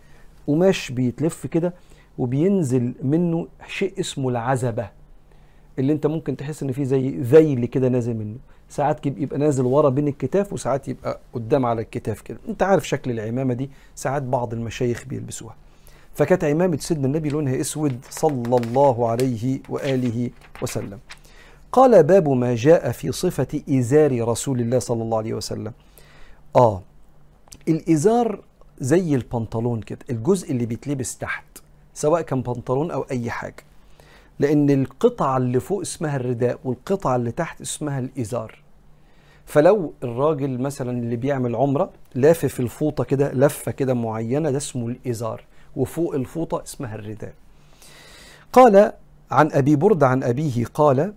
[0.46, 1.74] قماش بيتلف كده
[2.18, 4.88] وبينزل منه شيء اسمه العزبة
[5.78, 8.36] اللي انت ممكن تحس ان فيه زي ذيل كده نازل منه.
[8.68, 12.38] ساعات يبقى نازل ورا بين الكتاف وساعات يبقى قدام على الكتاف كده.
[12.48, 15.54] انت عارف شكل العمامة دي ساعات بعض المشايخ بيلبسوها.
[16.14, 20.30] فكانت عمامة سيدنا النبي لونها اسود صلى الله عليه وآله
[20.62, 20.98] وسلم.
[21.72, 25.72] قال باب ما جاء في صفة إزار رسول الله صلى الله عليه وسلم.
[26.56, 26.82] آه
[27.68, 28.40] الإزار
[28.78, 31.44] زي البنطلون كده الجزء اللي بيتلبس تحت
[31.94, 33.64] سواء كان بنطلون أو أي حاجة.
[34.38, 38.58] لأن القطعة اللي فوق اسمها الرداء والقطعة اللي تحت اسمها الإزار.
[39.46, 45.44] فلو الراجل مثلا اللي بيعمل عمرة لافف الفوطة كده لفة كده معينة ده اسمه الإزار.
[45.76, 47.34] وفوق الفوطة اسمها الرداء.
[48.52, 48.92] قال
[49.30, 51.14] عن أبي برد عن أبيه قال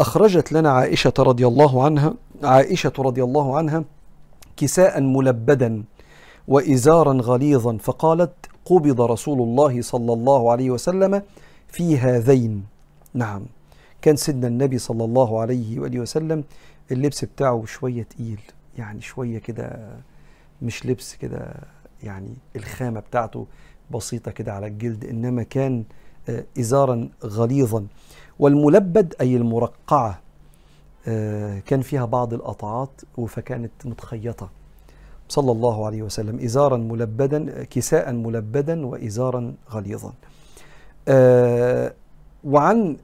[0.00, 3.84] أخرجت لنا عائشة رضي الله عنها عائشة رضي الله عنها
[4.56, 5.84] كساء ملبدا
[6.48, 8.32] وإزارا غليظا فقالت
[8.64, 11.22] قبض رسول الله صلى الله عليه وسلم
[11.68, 12.64] في هذين.
[13.14, 13.42] نعم.
[14.02, 16.44] كان سيدنا النبي صلى الله عليه وآله وسلم
[16.92, 18.40] اللبس بتاعه شوية تقيل
[18.78, 19.88] يعني شوية كده
[20.62, 21.54] مش لبس كده
[22.02, 23.46] يعني الخامة بتاعته
[23.90, 25.84] بسيطة كده على الجلد إنما كان
[26.58, 27.86] إزارا غليظا.
[28.40, 30.20] والملبد أي المرقعة
[31.66, 32.90] كان فيها بعض القطعات
[33.28, 34.50] فكانت متخيطة.
[35.28, 40.12] صلى الله عليه وسلم إزارا ملبدا كساء ملبدا وإزارا غليظا.
[42.44, 42.96] وعن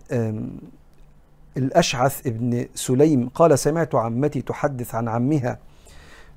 [1.57, 5.59] الأشعث ابن سليم قال سمعت عمتي تحدث عن عمها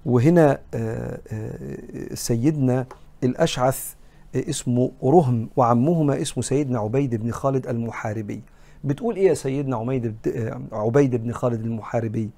[0.06, 0.60] وهنا
[2.14, 2.86] سيدنا
[3.24, 3.94] الأشعث
[4.36, 8.42] اسمه رهم وعمهما اسمه سيدنا عبيد بن خالد المحاربي.
[8.84, 10.16] بتقول إيه يا سيدنا عبيد
[10.72, 12.30] عبيد بن خالد المحاربي؟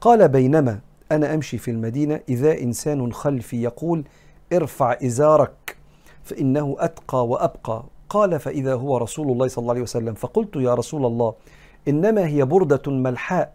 [0.00, 0.80] قال بينما
[1.12, 4.04] أنا أمشي في المدينة إذا إنسان خلفي يقول
[4.52, 5.76] ارفع إزارك
[6.24, 7.84] فإنه أتقى وأبقى.
[8.08, 10.14] قال فإذا هو رسول الله صلى الله عليه وسلم.
[10.14, 11.34] فقلت يا رسول الله
[11.88, 13.54] إنما هي بردة ملحاء.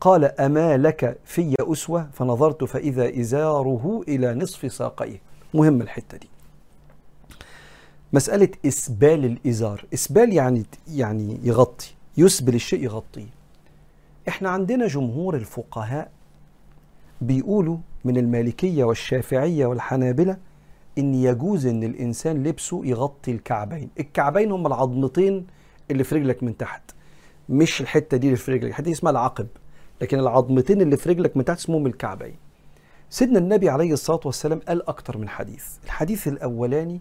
[0.00, 5.20] قال أما لك في أسوة؟ فنظرت فإذا إزاره إلى نصف ساقيه.
[5.54, 6.28] مهم الحتة دي.
[8.12, 9.84] مسألة إسبال الإزار.
[9.94, 11.94] إسبال يعني يعني يغطي.
[12.16, 13.26] يسبل الشيء يغطيه.
[14.28, 16.10] إحنا عندنا جمهور الفقهاء
[17.20, 20.36] بيقولوا من المالكية والشافعية والحنابلة
[20.98, 23.88] إن يجوز إن الإنسان لبسه يغطي الكعبين.
[24.00, 25.46] الكعبين هم العظمتين
[25.90, 26.82] اللي في رجلك من تحت.
[27.48, 28.64] مش الحتة دي اللي في رجلك.
[28.70, 29.46] الحتة دي اسمها العقب.
[30.00, 32.34] لكن العظمتين اللي في رجلك من تحت اسمهم الكعبين.
[33.10, 35.66] سيدنا النبي عليه الصلاة والسلام قال أكتر من حديث.
[35.84, 37.00] الحديث الأولاني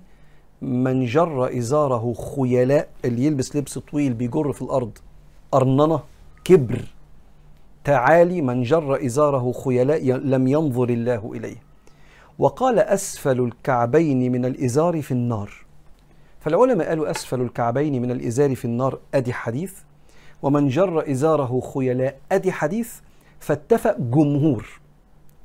[0.62, 4.98] من جر إزاره خيلاء اللي يلبس لبس طويل بيجر في الأرض
[5.54, 6.00] أرننة
[6.44, 6.82] كبر.
[7.84, 11.56] تعالي من جر إزاره خيلاء لم ينظر الله إليه.
[12.40, 15.52] وقال أسفل الكعبين من الإزار في النار.
[16.40, 19.74] فالعلماء قالوا أسفل الكعبين من الإزار في النار أدي حديث.
[20.42, 22.94] ومن جر إزاره خيلاء أدي حديث.
[23.40, 24.80] فاتفق جمهور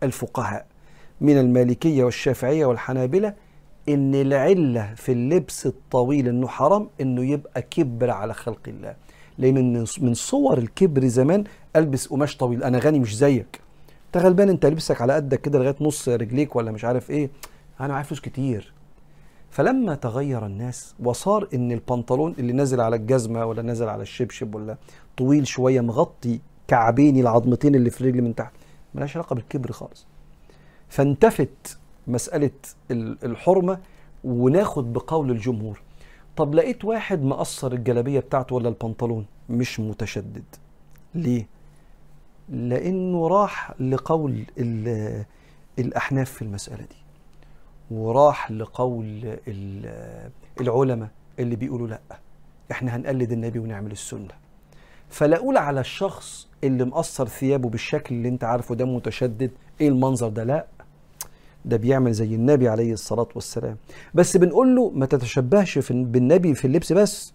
[0.02, 0.66] الفقهاء
[1.20, 3.34] من المالكية والشافعية والحنابلة
[3.88, 8.96] إن العلة في اللبس الطويل إنه حرام إنه يبقى كبر على خلق الله.
[9.38, 11.44] لأن من صور الكبر زمان
[11.76, 13.60] ألبس قماش طويل أنا غني مش زيك.
[14.06, 17.30] أنت غلبان أنت لبسك على قدك كده لغاية نص رجليك ولا مش عارف إيه.
[17.80, 18.72] أنا معايا فلوس كتير.
[19.50, 24.76] فلما تغير الناس وصار إن البنطلون اللي نازل على الجزمة ولا نازل على الشبشب ولا
[25.16, 28.52] طويل شوية مغطي كعبيني العظمتين اللي في رجلي من تحت
[28.94, 30.06] ملهاش علاقة بالكبر خالص.
[30.88, 32.50] فانتفت مسألة
[33.24, 33.78] الحرمة
[34.24, 35.80] وناخد بقول الجمهور.
[36.36, 40.44] طب لقيت واحد مقصر الجلابية بتاعته ولا البنطلون؟ مش متشدد.
[41.14, 41.46] ليه؟
[42.48, 44.44] لأنه راح لقول
[45.78, 46.96] الأحناف في المسألة دي
[47.90, 49.36] وراح لقول
[50.60, 52.00] العلماء اللي بيقولوا لأ
[52.70, 54.28] إحنا هنقلد النبي ونعمل السنة.
[55.10, 60.28] فلا أقول على الشخص اللي مقصر ثيابه بالشكل اللي أنت عارفه ده متشدد إيه المنظر
[60.28, 60.66] ده؟ لأ.
[61.64, 63.76] ده بيعمل زي النبي عليه الصلاة والسلام.
[64.14, 67.34] بس بنقول له ما تتشبهش في بالنبي في اللبس بس.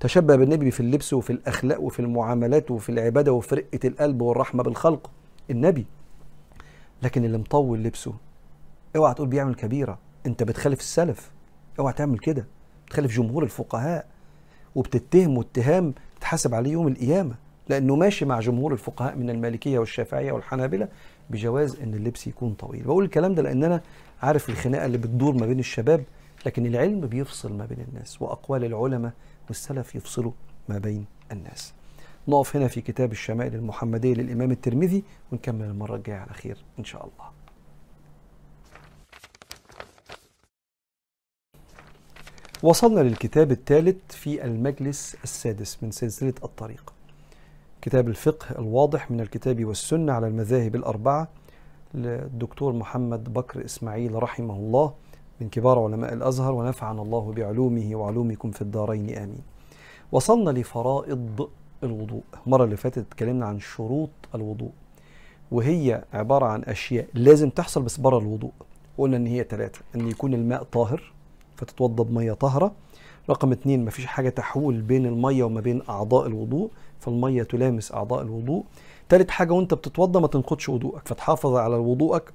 [0.00, 5.10] تشبه بالنبي في اللبس وفي الأخلاق وفي المعاملات وفي العبادة وفي رقة القلب والرحمة بالخلق.
[5.50, 5.86] النبي.
[7.02, 8.14] لكن اللي مطول لبسه.
[8.96, 9.98] اوعى تقول بيعمل كبيرة.
[10.26, 11.30] انت بتخالف السلف.
[11.78, 12.46] اوعى تعمل كده.
[12.90, 14.06] تخالف جمهور الفقهاء.
[14.74, 17.34] وبتتهم واتهام تتحاسب عليه يوم القيامة.
[17.68, 20.88] لأنه ماشي مع جمهور الفقهاء من المالكية والشافعية والحنابلة
[21.30, 22.84] بجواز إن اللبس يكون طويل.
[22.84, 23.80] بقول الكلام ده لأن أنا
[24.22, 26.04] عارف الخناقة اللي بتدور ما بين الشباب
[26.46, 29.12] لكن العلم بيفصل ما بين الناس وأقوال العلماء
[29.48, 30.32] والسلف يفصلوا
[30.68, 31.72] ما بين الناس.
[32.28, 37.02] نقف هنا في كتاب الشمائل المحمدية للإمام الترمذي ونكمل المرة الجاية على خير إن شاء
[37.02, 37.30] الله.
[42.62, 46.92] وصلنا للكتاب الثالث في المجلس السادس من سلسلة الطريق.
[47.82, 51.28] كتاب الفقه الواضح من الكتاب والسنة على المذاهب الأربعة
[51.94, 54.92] للدكتور محمد بكر إسماعيل رحمه الله
[55.40, 59.42] من كبار علماء الأزهر ونفعنا الله بعلومه وعلومكم في الدارين آمين.
[60.12, 61.48] وصلنا لفرائض
[61.82, 62.22] الوضوء.
[62.46, 64.70] المرة اللي فاتت اتكلمنا عن شروط الوضوء
[65.52, 68.52] وهي عبارة عن أشياء لازم تحصل بس بره الوضوء.
[68.98, 71.12] قلنا إن هي ثلاثة إن يكون الماء طاهر
[71.56, 72.72] فتتوضى بمية طاهرة.
[73.30, 76.70] رقم اتنين مفيش حاجة تحول بين المية وما بين أعضاء الوضوء.
[77.00, 78.64] فالمية تلامس أعضاء الوضوء.
[79.08, 81.08] تالت حاجة وأنت بتتوضى ما تنقضش وضوءك.
[81.08, 82.32] فتحافظ على وضوءك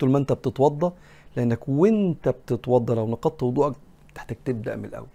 [0.00, 0.92] طول ما أنت بتتوضى
[1.36, 3.74] لأنك وأنت بتتوضى لو نقضت وضوءك
[4.14, 5.06] تحتاج تبدأ من الأول.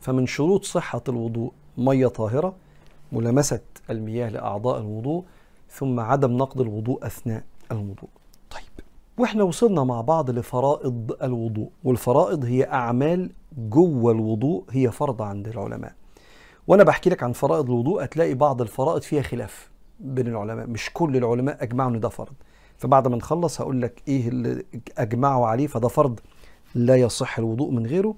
[0.00, 2.54] فمن شروط صحة الوضوء مية طاهرة
[3.12, 5.24] ملامسة المياه لأعضاء الوضوء
[5.70, 8.08] ثم عدم نقض الوضوء أثناء الوضوء.
[8.50, 8.86] طيب
[9.18, 15.94] وإحنا وصلنا مع بعض لفرائض الوضوء والفرائض هي أعمال جوه الوضوء هي فرض عند العلماء.
[16.66, 20.66] وأنا بحكي لك عن فرائض الوضوء هتلاقي بعض الفرائض فيها خلاف بين العلماء.
[20.66, 22.32] مش كل العلماء أجمعوا إن ده فرض.
[22.78, 24.64] فبعد ما نخلص هقول لك إيه اللي
[24.98, 26.20] أجمعوا عليه فده فرض
[26.74, 28.14] لا يصح الوضوء من غيره.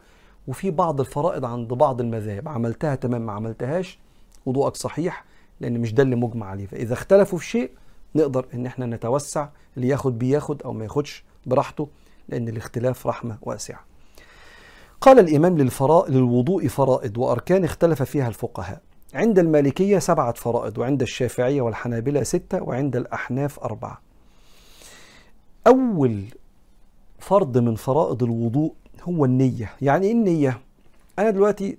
[0.49, 3.99] وفي بعض الفرائض عند بعض المذاهب عملتها تمام ما عملتهاش
[4.47, 5.25] وضوءك صحيح
[5.61, 6.67] لأن مش ده اللي مجمع عليه.
[6.67, 7.71] فإذا اختلفوا في شيء
[8.15, 11.89] نقدر إن إحنا نتوسع اللي ياخد بياخد أو ما ياخدش براحته
[12.29, 13.81] لأن الاختلاف رحمة واسعة.
[15.01, 18.81] قال الإمام للفراء للوضوء فرائض وأركان اختلف فيها الفقهاء.
[19.15, 24.01] عند المالكية سبعة فرائض وعند الشافعية والحنابلة ستة وعند الأحناف أربعة.
[25.67, 26.25] أول
[27.19, 29.73] فرض من فرائض الوضوء هو النية.
[29.83, 30.61] يعني إيه النية؟
[31.19, 31.79] أنا دلوقتي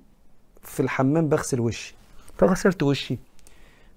[0.62, 1.96] في الحمام بغسل وشي.
[2.38, 3.18] فغسلت وشي.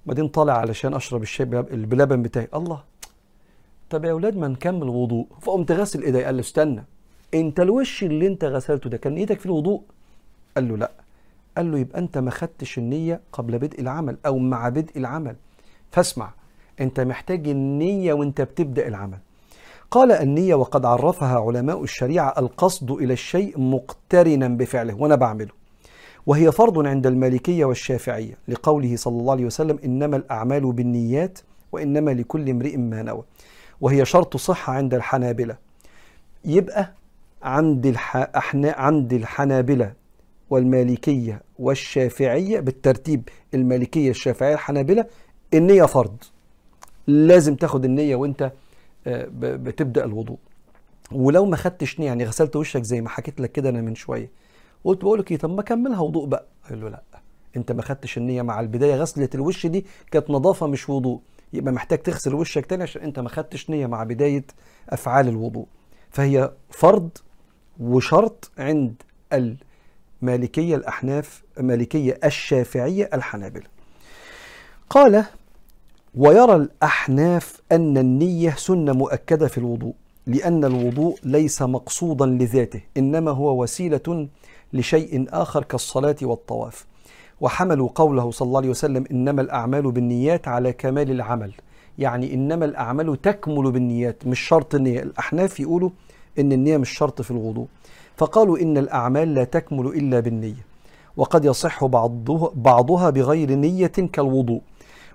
[0.07, 2.49] بعدين طالع علشان أشرب الشاي بلبن بتاعي.
[2.55, 2.83] الله!
[3.91, 5.27] طب يا أولاد ما نكمل وضوء.
[5.41, 6.85] فقمت غسل إيدي قال له استنى.
[7.35, 9.83] انت الوش اللي انت غسلته ده كان إيدك في الوضوء؟
[10.57, 10.91] قال له لا.
[11.57, 15.37] قال له يبقى انت ما خدتش النية قبل بدء العمل أو مع بدء العمل.
[15.91, 16.31] فاسمع
[16.81, 19.19] انت محتاج النية وانت بتبدأ العمل.
[19.91, 25.51] قال النية وقد عرفها علماء الشريعة القصد إلى الشيء مقترنا بفعله وأنا بعمله.
[26.27, 31.39] وهي فرض عند المالكية والشافعية لقوله صلى الله عليه وسلم إنما الأعمال بالنيات
[31.73, 33.23] وإنما لكل امرئ ما نوى.
[33.81, 35.57] وهي شرط صحة عند الحنابلة.
[36.45, 36.93] يبقى
[37.43, 38.17] عند الح...
[38.17, 38.73] أحنا...
[38.73, 39.93] عند الحنابلة
[40.51, 45.07] والمالكية والشافعية بالترتيب المالكية الشافعية الحنابلة
[45.55, 46.17] النية فرض.
[47.07, 48.53] لازم تاخد النية وانت
[49.07, 50.39] بتبدأ الوضوء.
[51.13, 54.31] ولو ما خدتش نية يعني غسلت وشك زي ما حكيت لك كده أنا من شوية
[54.85, 56.47] قلت بقول لك إيه طب ما كملها وضوء بقى.
[56.71, 57.03] قال له لا
[57.57, 61.21] أنت ما خدتش النية مع البداية غسلة الوش دي كانت نظافة مش وضوء.
[61.53, 64.45] يبقى محتاج تغسل وشك تاني عشان أنت ما خدتش نية مع بداية
[64.89, 65.67] أفعال الوضوء.
[66.11, 67.11] فهي فرض
[67.81, 68.95] وشرط عند
[70.23, 73.65] المالكية الأحناف المالكية الشافعية الحنابلة.
[74.91, 75.25] قال
[76.15, 79.95] ويرى الأحناف أن النية سنة مؤكدة في الوضوء
[80.27, 84.29] لأن الوضوء ليس مقصودا لذاته إنما هو وسيلة
[84.73, 86.87] لشيء آخر كالصلاة والطواف.
[87.41, 91.53] وحملوا قوله صلى الله عليه وسلم إنما الأعمال بالنيات على كمال العمل.
[91.99, 95.91] يعني إنما الأعمال تكمل بالنيات مش شرط النية الأحناف يقولوا
[96.39, 97.67] إن النية مش شرط في الوضوء.
[98.17, 100.67] فقالوا إن الأعمال لا تكمل إلا بالنية
[101.17, 104.61] وقد يصح بعضها, بعضها بغير نية كالوضوء.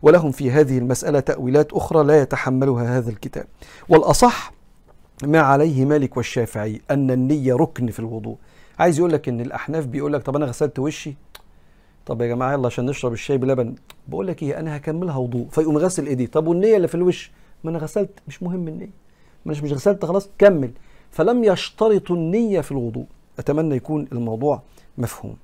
[0.02, 3.46] ولهم في هذه المسألة تأويلات أخرى لا يتحملها هذا الكتاب.
[3.90, 4.54] والأصح
[5.24, 8.38] ما عليه مالك والشافعي أن النية ركن في الوضوء.
[8.80, 11.16] عايز يقول لك إن الأحناف بيقول لك طب أنا غسلت وشي؟
[12.06, 13.76] طب يا جماعة يلا عشان نشرب الشاي بلبن.
[14.08, 15.48] بقول لك إيه أنا هكملها وضوء.
[15.52, 16.28] فيقوم غسل إيديه.
[16.28, 17.32] طب والنية اللي في الوش؟
[17.64, 18.90] ما أنا غسلت مش مهم النية.
[19.46, 20.72] مش مش غسلت خلاص كمل.
[21.18, 23.06] فلم يشترطوا النية في الوضوء.
[23.40, 24.62] أتمنى يكون الموضوع
[24.98, 25.36] مفهوم.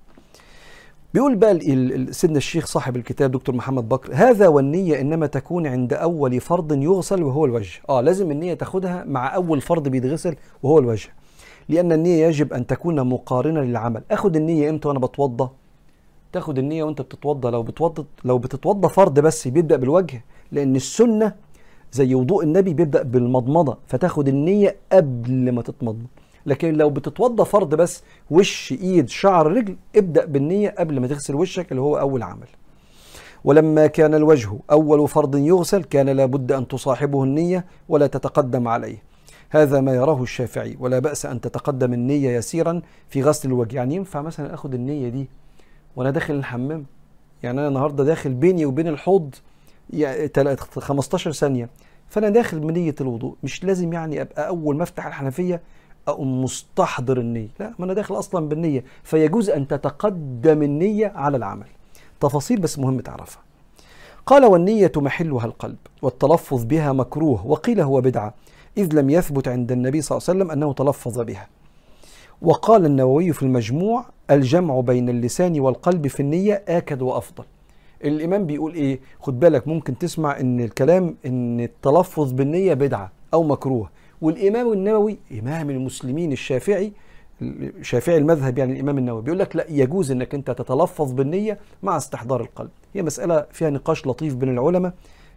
[1.13, 1.59] بيقول بقى
[2.11, 7.23] سيدنا الشيخ صاحب الكتاب دكتور محمد بكر هذا والنية إنما تكون عند أول فرض يغسل
[7.23, 7.81] وهو الوجه.
[7.89, 11.09] آه لازم النية تاخدها مع أول فرض بيتغسل وهو الوجه.
[11.69, 14.03] لأن النية يجب أن تكون مقارنة للعمل.
[14.11, 15.49] أخد النية إمتى وأنا بتوضى؟
[16.33, 17.49] تاخد النية وأنت بتتوضى.
[17.49, 21.33] لو بتوضى لو بتتوضى فرض بس بيبدأ بالوجه لأن السنة
[21.93, 26.07] زي وضوء النبي بيبدأ بالمضمضة فتاخد النية قبل ما تتمضمض.
[26.45, 31.71] لكن لو بتتوضى فرض بس وش إيد شعر رجل ابدأ بالنية قبل ما تغسل وشك
[31.71, 32.47] اللي هو أول عمل.
[33.43, 38.97] ولما كان الوجه أول فرض يغسل كان لابد أن تصاحبه النية ولا تتقدم عليه.
[39.49, 43.75] هذا ما يراه الشافعي ولا بأس أن تتقدم النية يسيرا في غسل الوجه.
[43.75, 45.27] يعني ينفع مثلا اخد النية دي
[45.95, 46.85] وأنا داخل الحمام؟
[47.43, 49.35] يعني أنا النهارده داخل بيني وبين الحوض
[49.89, 51.69] يعني 15 ثانية.
[52.13, 55.61] فأنا داخل بنية الوضوء مش لازم يعني أبقى أول ما أفتح الحنفية
[56.07, 61.65] أقوم مستحضر النية لا ما أنا داخل أصلا بالنية فيجوز أن تتقدم النية على العمل.
[62.19, 63.43] تفاصيل بس مهم تعرفها.
[64.25, 68.33] قال والنية محلها القلب والتلفظ بها مكروه وقيل هو بدعة
[68.77, 71.47] إذ لم يثبت عند النبي صلى الله عليه وسلم أنه تلفظ بها.
[72.41, 77.43] وقال النووي في المجموع الجمع بين اللسان والقلب في النية آكد وأفضل.
[78.03, 83.89] الإمام بيقول إيه؟ خد بالك ممكن تسمع إن الكلام إن التلفظ بالنية بدعة أو مكروه
[84.21, 86.93] والإمام النووي إمام المسلمين الشافعي
[87.81, 92.41] شافعي المذهب يعني الإمام النووي بيقول لك لا يجوز إنك أنت تتلفظ بالنية مع استحضار
[92.41, 92.69] القلب.
[92.93, 94.93] هي مسألة فيها نقاش لطيف بين العلماء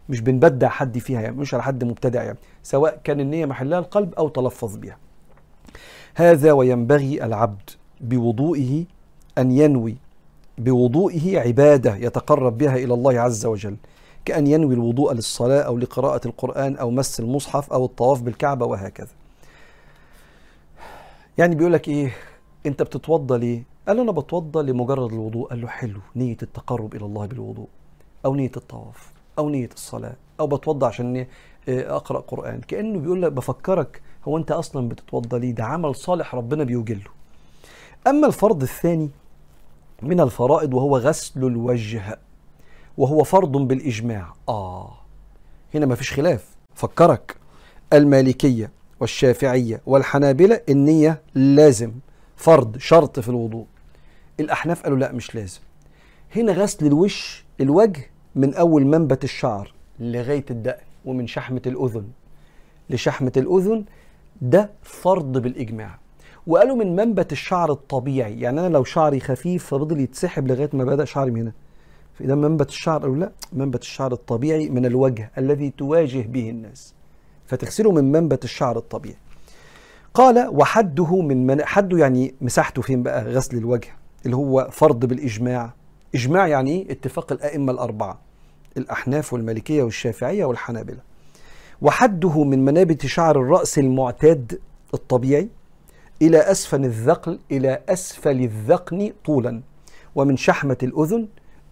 [0.09, 4.13] مش بنبدع حد فيها يعني مش على حد مبتدع يعني سواء كان النية محلها القلب
[4.13, 4.97] أو تلفظ بها.
[6.15, 7.69] هذا وينبغي العبد
[8.01, 8.85] بوضوئه
[9.37, 9.95] أن ينوي
[10.57, 13.75] بوضوئه عبادة يتقرب بها إلى الله عز وجل
[14.25, 19.11] كأن ينوي الوضوء للصلاة أو لقراءة القرآن أو مس المصحف أو الطواف بالكعبة وهكذا.
[21.37, 22.13] يعني بيقول لك إيه؟
[22.65, 25.47] أنت بتتوضى ليه؟ قال أنا بتوضى لمجرد الوضوء.
[25.47, 27.67] قال له حلو نية التقرب إلى الله بالوضوء
[28.25, 31.25] أو نية الطواف أو نية الصلاة أو بتوضى عشان
[31.69, 32.61] أقرأ قرآن.
[32.61, 37.11] كأنه بيقول لك بفكرك هو أنت أصلا بتتوضى ليه؟ ده عمل صالح ربنا بيوجله.
[38.07, 39.09] أما الفرض الثاني
[40.01, 42.19] من الفرائض وهو غسل الوجه
[42.97, 44.33] وهو فرض بالإجماع.
[44.49, 44.93] آه
[45.73, 46.45] هنا ما فيش خلاف.
[46.75, 47.35] فكرك
[47.93, 51.91] المالكية والشافعية والحنابلة النية لازم
[52.35, 53.65] فرض شرط في الوضوء.
[54.39, 55.59] الأحناف قالوا لا مش لازم.
[56.35, 62.07] هنا غسل الوش الوجه من أول منبت الشعر لغاية الدقن ومن شحمة الأذن.
[62.89, 63.85] لشحمة الأذن
[64.41, 65.99] ده فرض بالإجماع.
[66.47, 68.39] وقالوا من منبت الشعر الطبيعي.
[68.39, 71.51] يعني أنا لو شعري خفيف ففضل يتسحب لغاية ما بدأ شعري من هنا.
[72.13, 76.93] فإذا منبت الشعر أو لا منبت الشعر الطبيعي من الوجه الذي تواجه به الناس.
[77.45, 79.17] فتغسله من منبت الشعر الطبيعي.
[80.13, 83.89] قال وحده من من حده يعني مساحته فين بقى؟ غسل الوجه
[84.25, 85.73] اللي هو فرض بالإجماع.
[86.15, 88.19] إجماع يعني؟ اتفاق الأئمة الأربعة
[88.77, 90.99] الأحناف والمالكية والشافعية والحنابلة.
[91.81, 94.59] وحده من منابت شعر الرأس المعتاد
[94.93, 95.49] الطبيعي
[96.21, 99.61] إلى أسفل الذقن إلى أسفل الذقن طولا
[100.15, 101.27] ومن شحمة الأذن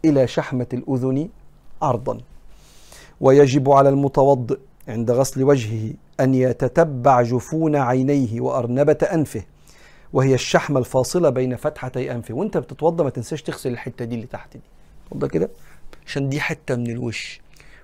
[0.06, 1.30] إلى شحمة الأذن
[1.82, 2.18] عرضا.
[3.22, 9.44] ويجب على المتوضئ عند غسل وجهه أن يتتبع جفون عينيه وأرنبة أنفه
[10.14, 12.34] وهي الشحمة الفاصلة بين فتحتي أنفه.
[12.34, 14.62] وأنت بتتوضى ما تنساش تغسل الحتة دي اللي تحت دي.
[15.12, 15.50] توضى كده.
[16.06, 17.42] عشان دي حتة من الوش.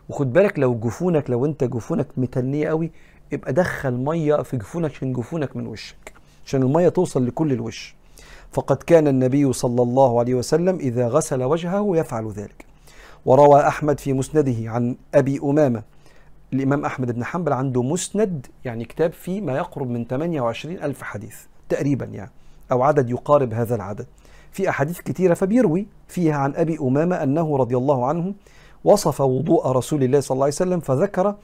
[0.09, 2.91] وخد بالك لو جفونك لو أنت جفونك متنية قوي
[3.31, 6.10] يبقى دخل مية في جفونك عشان جفونك من وشك.
[6.51, 7.95] عشان المية توصل لكل الوش.
[8.51, 12.65] فقد كان النبي صلى الله عليه وسلم إذا غسل وجهه يفعل ذلك.
[13.25, 15.83] وروى أحمد في مسنده عن أبي أمامة.
[16.53, 21.35] الإمام أحمد بن حنبل عنده مسند يعني كتاب فيه ما يقرب من 28 ألف حديث
[21.69, 22.31] تقريبا يعني
[22.71, 24.05] أو عدد يقارب هذا العدد.
[24.51, 28.33] في أحاديث كثيرة فبيروي فيها عن أبي أمامة أنه رضي الله عنه
[28.83, 31.35] وصف وضوء رسول الله صلى الله عليه وسلم فذكر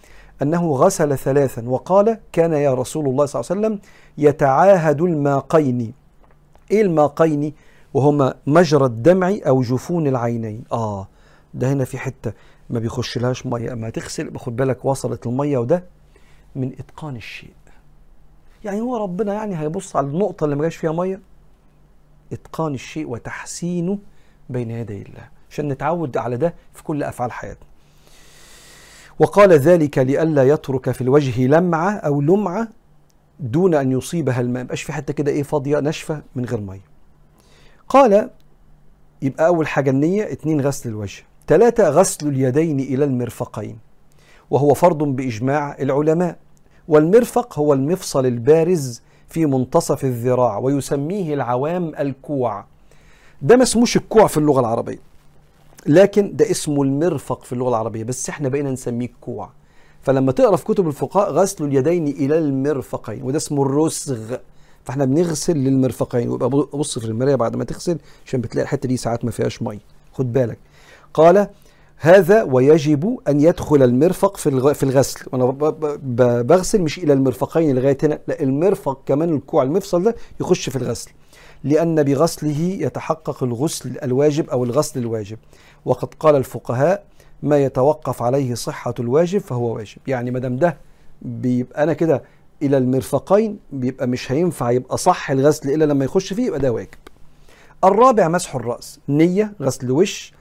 [0.41, 5.93] أنه غسل ثلاثا وقال كان يا رسول الله صلى الله عليه وسلم يتعاهد الماقين.
[6.71, 7.53] إيه الماقين؟
[7.93, 10.63] وهما مجرى الدمع أو جفون العينين.
[10.71, 11.07] آه
[11.53, 12.33] ده هنا في حتة
[12.69, 13.73] ما بيخش لهاش مية.
[13.73, 15.83] أما تغسل باخد بالك وصلت المية وده
[16.55, 17.49] من إتقان الشيء.
[18.63, 21.21] يعني هو ربنا يعني هيبص على النقطة اللي ما جاش فيها مية؟
[22.33, 23.97] إتقان الشيء وتحسينه
[24.49, 25.29] بين يدي الله.
[25.49, 27.67] عشان نتعود على ده في كل أفعال حياتنا.
[29.19, 32.67] وقال ذلك لئلا يترك في الوجه لمعة أو لمعة
[33.39, 34.63] دون أن يصيبها الماء.
[34.63, 36.81] مبقاش في حتة كده إيه فاضية ناشفة من غير مية.
[37.89, 38.29] قال
[39.21, 41.23] يبقى أول حاجة النية اتنين غسل الوجه.
[41.47, 43.77] ثلاثة غسل اليدين إلى المرفقين
[44.49, 46.37] وهو فرض بإجماع العلماء.
[46.87, 52.65] والمرفق هو المفصل البارز في منتصف الذراع ويسميه العوام الكوع.
[53.41, 54.99] ده ما اسموش الكوع في اللغة العربية.
[55.87, 59.49] لكن ده اسمه المرفق في اللغة العربية بس إحنا بقينا نسميه الكوع.
[60.01, 64.35] فلما تقرأ في كتب الفقهاء غسل اليدين إلى المرفقين وده اسمه الرسغ.
[64.83, 69.25] فاحنا بنغسل للمرفقين ويبقى بص في المراية بعد ما تغسل عشان بتلاقي الحتة دي ساعات
[69.25, 69.79] ما فيهاش مية.
[70.13, 70.57] خد بالك.
[71.13, 71.47] قال
[71.97, 75.19] هذا ويجب أن يدخل المرفق في في الغسل.
[75.33, 80.75] ب- بغسل مش إلى المرفقين لغاية هنا لا المرفق كمان الكوع المفصل ده يخش في
[80.75, 81.11] الغسل.
[81.67, 85.37] لأن بغسله يتحقق الغسل الواجب أو الغسل الواجب.
[85.85, 87.03] وقد قال الفقهاء
[87.43, 89.97] ما يتوقف عليه صحة الواجب فهو واجب.
[90.07, 90.77] يعني ما دام ده
[91.21, 92.23] بيبقى أنا كده
[92.61, 96.89] إلى المرفقين بيبقى مش هينفع يبقى صح الغسل إلا لما يخش فيه يبقى ده واجب.
[97.83, 98.99] الرابع مسح الرأس.
[99.09, 100.33] نية غسل وش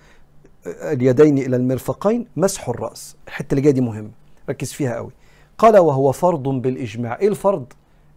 [0.66, 3.16] اليدين إلى المرفقين مسح الرأس.
[3.28, 4.10] الحتة اللي جاية دي مهمة
[4.50, 5.10] ركز فيها قوي.
[5.58, 7.18] قال وهو فرض بالإجماع.
[7.18, 7.66] إيه الفرض؟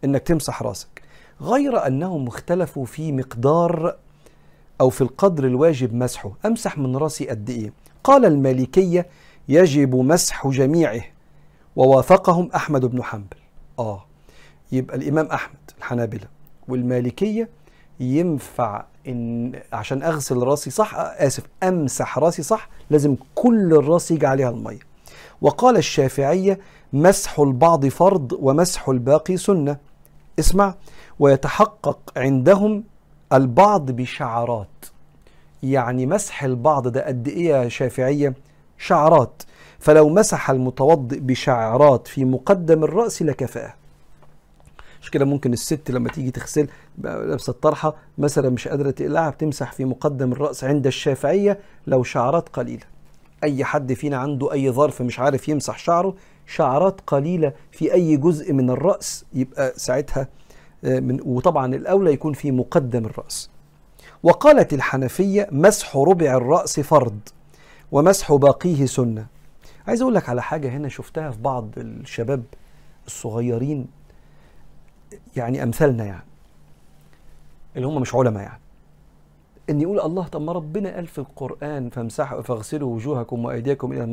[0.04, 0.99] إنك تمسح رأسك.
[1.42, 3.96] غير أنهم اختلفوا في مقدار
[4.82, 6.32] أو في القدر الواجب مسحه.
[6.46, 7.74] أمسح من رأسي قد إيه؟
[8.04, 9.08] قال المالكية
[9.50, 11.02] يجب مسح جميعه.
[11.76, 13.38] ووافقهم أحمد بن حنبل.
[13.80, 14.06] آه.
[14.72, 16.28] يبقى الإمام أحمد الحنابلة.
[16.68, 17.50] والمالكية
[18.00, 24.50] ينفع إن عشان أغسل رأسي صح آسف أمسح رأسي صح لازم كل الرأس يجي عليها
[24.50, 24.80] المية.
[25.42, 26.60] وقال الشافعية
[26.94, 29.78] مسح البعض فرض ومسح الباقي سنة.
[30.40, 30.76] اسمع
[31.20, 32.84] ويتحقق عندهم
[33.34, 34.68] البعض بشعرات
[35.64, 38.34] يعني مسح البعض ده قد إيه يا شافعية؟
[38.78, 39.44] شعرات
[39.80, 43.74] فلو مسح المتوضئ بشعرات في مقدم الرأس لكفاه
[45.02, 46.68] مش كده ممكن الست لما تيجي تغسل
[47.04, 52.84] لابسة الطرحه مثلا مش قادرة تقلعها بتمسح في مقدم الرأس عند الشافعية لو شعرات قليلة.
[53.44, 56.16] أي حد فينا عنده أي ظرف مش عارف يمسح شعره
[56.48, 60.28] شعرات قليلة في أي جزء من الرأس يبقى ساعتها
[60.84, 63.50] من وطبعا الأولى يكون في مقدم الرأس.
[64.24, 67.20] وقالت الحنفية مسح ربع الرأس فرض
[67.92, 69.26] ومسح باقيه سنة.
[69.88, 72.44] عايز أقول لك على حاجة هنا شفتها في بعض الشباب
[73.08, 73.88] الصغيرين
[75.36, 76.24] يعني أمثالنا يعني
[77.76, 78.60] اللي هم مش علماء يعني.
[79.70, 84.04] إن يقول الله طب ما ربنا قال في القرآن فامسحوا فاغسلوا وجوهكم وأيديكم إلى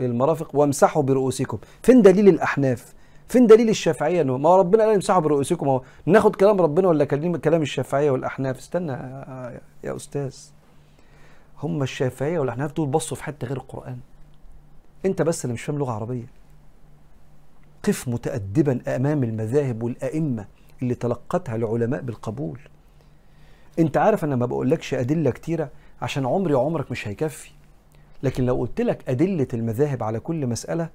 [0.00, 1.58] المرافق وامسحوا برؤوسكم.
[1.82, 2.94] فين دليل الأحناف؟
[3.28, 5.68] فين دليل الشافعية؟ إنه ما ربنا قال امسحوا برؤوسكم.
[5.68, 8.92] هو ناخد كلام ربنا ولا كلام كلام الشافعية والأحناف؟ استنى
[9.84, 10.36] يا- أستاذ.
[11.62, 13.98] هم الشافعية والأحناف دول بصوا في حتة غير القرآن.
[15.06, 16.26] أنت بس اللي مش فاهم لغة عربية.
[17.84, 20.44] قف متأدبا أمام المذاهب والأئمة
[20.82, 22.58] اللي تلقتها العلماء بالقبول.
[23.78, 25.70] أنت عارف أنا ما بقولكش أدلة كتيرة
[26.02, 27.50] عشان عمري وعمرك مش هيكفي.
[28.22, 30.88] لكن لو قلت لك أدلة المذاهب على كل مسألة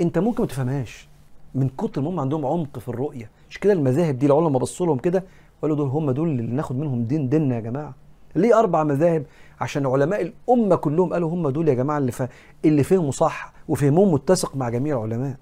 [0.00, 1.08] أنت ممكن ما تفهمهاش.
[1.54, 3.30] من كتر ما هم عندهم عمق في الرؤية.
[3.50, 5.24] مش كده المذاهب دي العلماء بصوا لهم كده
[5.58, 7.94] وقالوا دول هم دول اللي ناخد منهم دين ديننا يا جماعة.
[8.36, 9.24] ليه أربع مذاهب؟
[9.60, 12.22] عشان علماء الأمة كلهم قالوا هم دول يا جماعة اللي, ف...
[12.64, 15.36] اللي فهموا صح وفهمهم متسق مع جميع العلماء.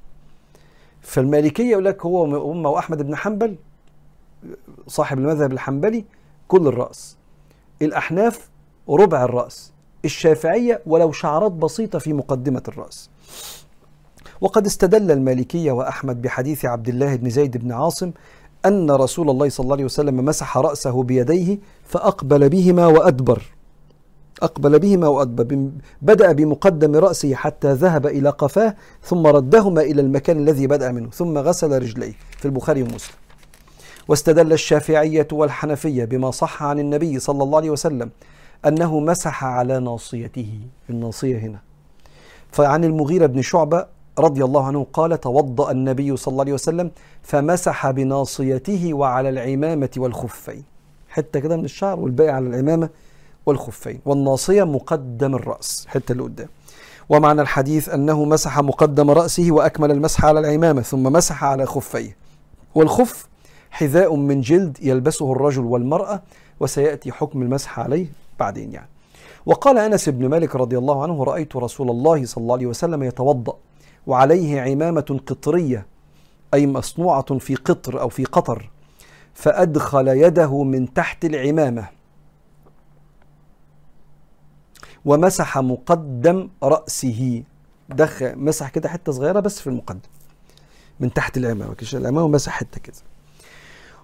[1.00, 3.56] فالمالكية يقول لك هو هم وأحمد بن حنبل
[4.86, 6.04] صاحب المذهب الحنبلي
[6.48, 7.16] كل الرأس.
[7.82, 8.50] الأحناف
[8.88, 9.72] ربع الرأس.
[10.04, 13.10] الشافعية ولو شعرات بسيطة في مقدمة الرأس.
[14.42, 18.12] وقد استدل المالكية وأحمد بحديث عبد الله بن زيد بن عاصم
[18.66, 23.42] أن رسول الله صلى الله عليه وسلم مسح رأسه بيديه فأقبل بهما وأدبر.
[24.42, 25.70] أقبل بهما وأدبر.
[26.02, 31.38] بدأ بمقدم رأسه حتى ذهب إلى قفاه ثم ردهما إلى المكان الذي بدأ منه ثم
[31.38, 33.16] غسل رجليه في البخاري ومسلم.
[34.08, 38.10] واستدل الشافعية والحنفية بما صح عن النبي صلى الله عليه وسلم
[38.66, 40.60] أنه مسح على ناصيته.
[40.90, 41.58] الناصية هنا.
[42.52, 43.86] فعن المغيرة بن شعبة
[44.18, 46.90] رضي الله عنه قال توضأ النبي صلى الله عليه وسلم
[47.22, 50.64] فمسح بناصيته وعلى العمامة والخفين.
[51.08, 52.88] حتة كده من الشعر والباقي على العمامة
[53.46, 54.00] والخفين.
[54.04, 56.48] والناصية مقدم الرأس حتة اللي قدام.
[57.08, 62.16] ومعنى الحديث أنه مسح مقدم رأسه وأكمل المسح على العمامة ثم مسح على خفيه.
[62.74, 63.28] والخف
[63.70, 66.22] حذاء من جلد يلبسه الرجل والمرأة
[66.60, 68.06] وسيأتي حكم المسح عليه
[68.40, 68.88] بعدين يعني.
[69.46, 73.56] وقال أنس بن مالك رضي الله عنه رأيت رسول الله صلى الله عليه وسلم يتوضأ
[74.06, 75.86] وعليه عمامة قطرية
[76.54, 78.70] أي مصنوعة في قطر أو في قطر
[79.34, 81.88] فأدخل يده من تحت العمامة.
[85.04, 87.42] ومسح مقدم رأسه.
[87.88, 90.00] دخل مسح كده حتة صغيرة بس في المقدم.
[91.00, 92.96] من تحت العمامة كش العمامة ومسح حتة كده.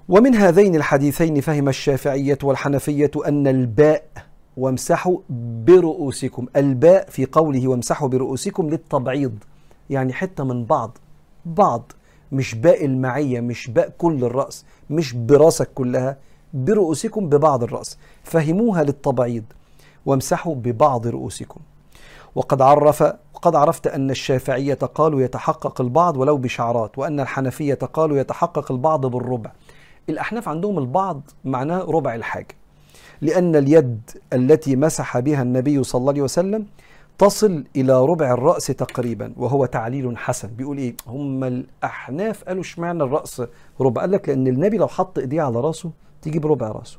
[0.09, 4.09] ومن هذين الحديثين فهم الشافعية والحنفية أن الباء
[4.57, 5.19] وامسحوا
[5.65, 6.47] برؤوسكم.
[6.57, 9.39] الباء في قوله وامسحوا برؤوسكم للتبعيض.
[9.91, 10.99] يعني حتة من بعض
[11.47, 11.93] بعض
[12.33, 16.17] مش باء المعية مش باء كل الرأس مش براسك كلها
[16.55, 17.99] برؤوسكم ببعض الرأس.
[18.23, 19.45] فهموها للتبعيض
[20.07, 21.61] وامسحوا ببعض رؤوسكم.
[22.35, 28.73] وقد عرف وقد عرفت أن الشافعية قالوا يتحقق البعض ولو بشعرات وأن الحنفية قالوا يتحقق
[28.73, 29.51] البعض بالربع.
[30.09, 32.57] الأحناف عندهم البعض معناه ربع الحاجة
[33.21, 36.67] لأن اليد التي مسح بها النبي صلى الله عليه وسلم
[37.19, 40.49] تصل إلى ربع الرأس تقريبا وهو تعليل حسن.
[40.49, 43.43] بيقول إيه؟ هم الأحناف قالوا اشمعنى الرأس
[43.81, 45.91] ربع؟ قال لك لأن النبي لو حط إيديه على رأسه
[46.23, 46.99] تجيب ربع رأسه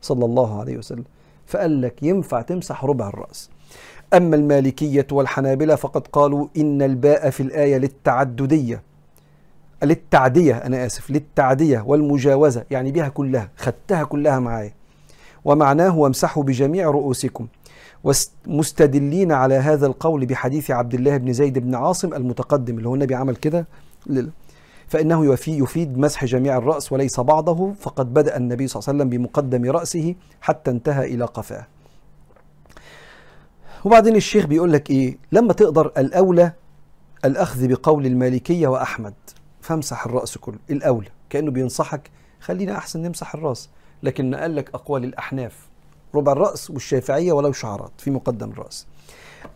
[0.00, 1.04] صلى الله عليه وسلم.
[1.46, 3.50] فقال لك ينفع تمسح ربع الرأس.
[4.14, 8.82] أما المالكية والحنابلة فقد قالوا إن الباء في الآية للتعددية.
[9.82, 14.74] للتعدية أنا آسف للتعدية والمجاوزة يعني بها كلها خدتها كلها معايا.
[15.44, 17.46] ومعناه وامسحوا بجميع رؤوسكم.
[18.46, 23.14] مستدلين على هذا القول بحديث عبد الله بن زيد بن عاصم المتقدم اللي هو النبي
[23.14, 23.66] عمل كده
[24.88, 29.70] فإنه يفيد مسح جميع الرأس وليس بعضه فقد بدأ النبي صلى الله عليه وسلم بمقدم
[29.70, 31.66] رأسه حتى انتهى إلى قفاه.
[33.84, 36.52] وبعدين الشيخ بيقول لك إيه؟ لما تقدر الأولى
[37.24, 39.14] الأخذ بقول المالكية وأحمد
[39.60, 43.70] فامسح الرأس كله الأولى كأنه بينصحك خلينا أحسن نمسح الرأس
[44.02, 45.68] لكن قال لك أقوال الأحناف
[46.14, 48.86] ربع الرأس والشافعية ولو شعرات في مقدم الرأس.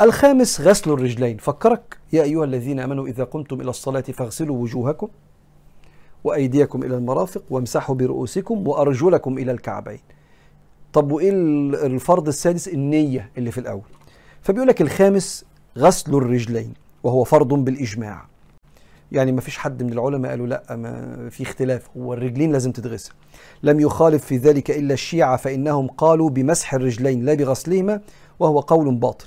[0.00, 1.36] الخامس غسل الرجلين.
[1.36, 5.09] فكرك يا أيها الذين آمنوا إذا قمتم إلى الصلاة فاغسلوا وجوهكم
[6.24, 10.00] وأيديكم إلى المرافق وامسحوا برؤوسكم وأرجلكم إلى الكعبين.
[10.92, 11.30] طب وإيه
[11.86, 13.82] الفرض السادس؟ النية اللي في الأول.
[14.42, 15.44] فبيقول لك الخامس
[15.78, 18.26] غسل الرجلين وهو فرض بالإجماع.
[19.12, 21.88] يعني ما فيش حد من العلماء قالوا لا ما في اختلاف.
[21.96, 23.12] هو الرجلين لازم تتغسل.
[23.62, 28.00] لم يخالف في ذلك إلا الشيعة فإنهم قالوا بمسح الرجلين لا بغسلهما
[28.38, 29.26] وهو قول باطل.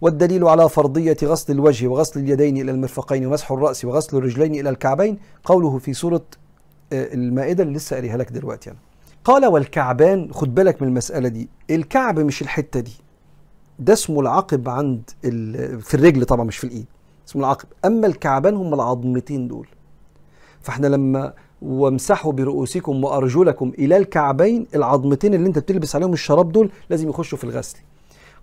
[0.00, 5.18] والدليل على فرضية غسل الوجه وغسل اليدين إلى المرفقين ومسح الرأس وغسل الرجلين إلى الكعبين
[5.44, 6.24] قوله في سورة
[6.92, 8.80] آه، المائدة اللي لسه قاريها لك دلوقتي يعني.
[9.24, 12.92] قال والكعبان خد بالك من المسألة دي الكعب مش الحتة دي.
[13.78, 15.10] ده اسمه العقب عند
[15.80, 16.86] في الرجل طبعا مش في الإيد.
[17.28, 17.68] اسمه العقب.
[17.84, 19.68] أما الكعبان هم العظمتين دول.
[20.60, 27.08] فإحنا لما وامسحوا برؤوسكم وأرجلكم إلى الكعبين العظمتين اللي أنت بتلبس عليهم الشراب دول لازم
[27.08, 27.78] يخشوا في الغسل.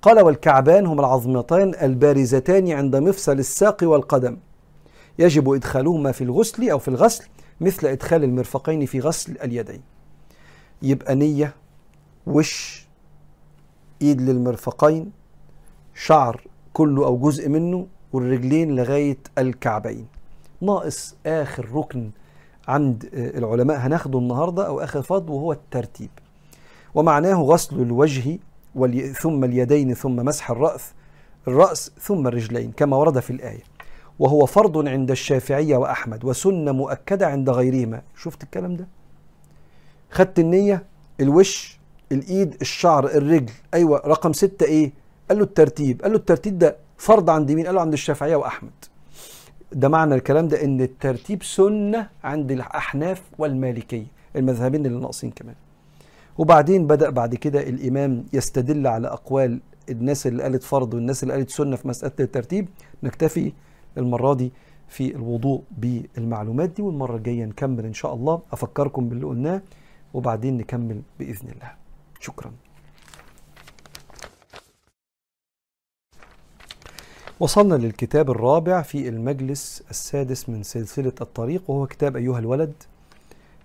[0.02, 4.38] قال والكعبان هما العظمتان البارزتان عند مفصل الساق والقدم.
[5.20, 7.24] يجب إدخالهما في الغسل أو في الغسل
[7.62, 9.82] مثل إدخال المرفقين في غسل اليدين.
[10.82, 11.56] يبقى نية
[12.28, 12.86] وش
[14.02, 15.12] إيد للمرفقين
[15.96, 16.42] شعر
[16.74, 20.06] كله أو جزء منه والرجلين لغاية الكعبين.
[20.62, 22.10] ناقص آخر ركن
[22.68, 26.10] عند العلماء هناخده النهارده أو آخر فضل وهو الترتيب.
[26.96, 28.40] ومعناه غسل الوجه
[29.22, 30.94] ثم اليدين ثم مسح الرأس
[31.48, 33.64] الرأس ثم الرجلين كما ورد في الآية.
[34.20, 38.02] وهو فرض عند الشافعيه وأحمد وسنة مؤكدة عند غيرهما.
[38.18, 38.88] شفت الكلام ده؟
[40.12, 40.86] خدت النية
[41.20, 41.80] الوش
[42.12, 43.52] الإيد الشعر الرجل.
[43.74, 44.92] أيوه رقم ستة إيه؟
[45.30, 46.02] قال له الترتيب.
[46.02, 48.72] قال له الترتيب ده فرض عند مين؟ قال له عند الشافعية وأحمد.
[49.72, 55.56] ده معنى الكلام ده إن الترتيب سنة عند الأحناف والمالكية المذهبين اللي ناقصين كمان.
[56.38, 61.50] وبعدين بدأ بعد كده الإمام يستدل على أقوال الناس اللي قالت فرض والناس اللي قالت
[61.50, 62.68] سنة في مسألة الترتيب.
[63.04, 63.54] نكتفي
[63.98, 64.52] المرة دي
[64.88, 68.42] في الوضوء بالمعلومات دي والمرة الجاية نكمل إن شاء الله.
[68.52, 69.62] أفكركم باللي قلناه
[70.14, 71.72] وبعدين نكمل بإذن الله.
[72.20, 72.52] شكرا.
[77.42, 82.74] وصلنا للكتاب الرابع في المجلس السادس من سلسلة الطريق وهو كتاب أيها الولد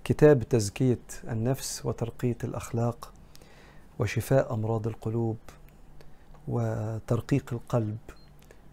[0.05, 0.99] كتاب تزكية
[1.29, 3.13] النفس وترقية الأخلاق
[3.99, 5.37] وشفاء أمراض القلوب
[6.49, 7.97] وترقيق القلب.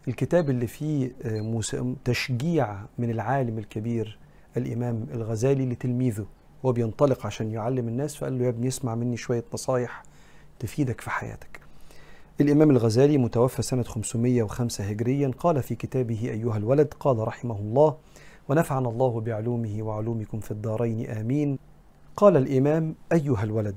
[0.07, 4.17] الكتاب اللي فيه آه، تشجيع من العالم الكبير
[4.57, 6.25] الإمام الغزالي لتلميذه
[6.65, 10.03] هو بينطلق عشان يعلم الناس فقال له يا ابني اسمع مني شوية نصايح
[10.59, 11.62] تفيدك في حياتك.
[12.41, 17.97] الإمام الغزالي متوفى سنة 505 هجريا قال في كتابه أيها الولد قال رحمه الله
[18.49, 21.59] ونفعنا الله بعلومه وعلومكم في الدارين آمين.
[22.17, 23.75] قال الإمام أيها الولد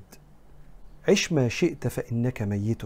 [1.08, 2.82] عش ما شئت فإنك ميت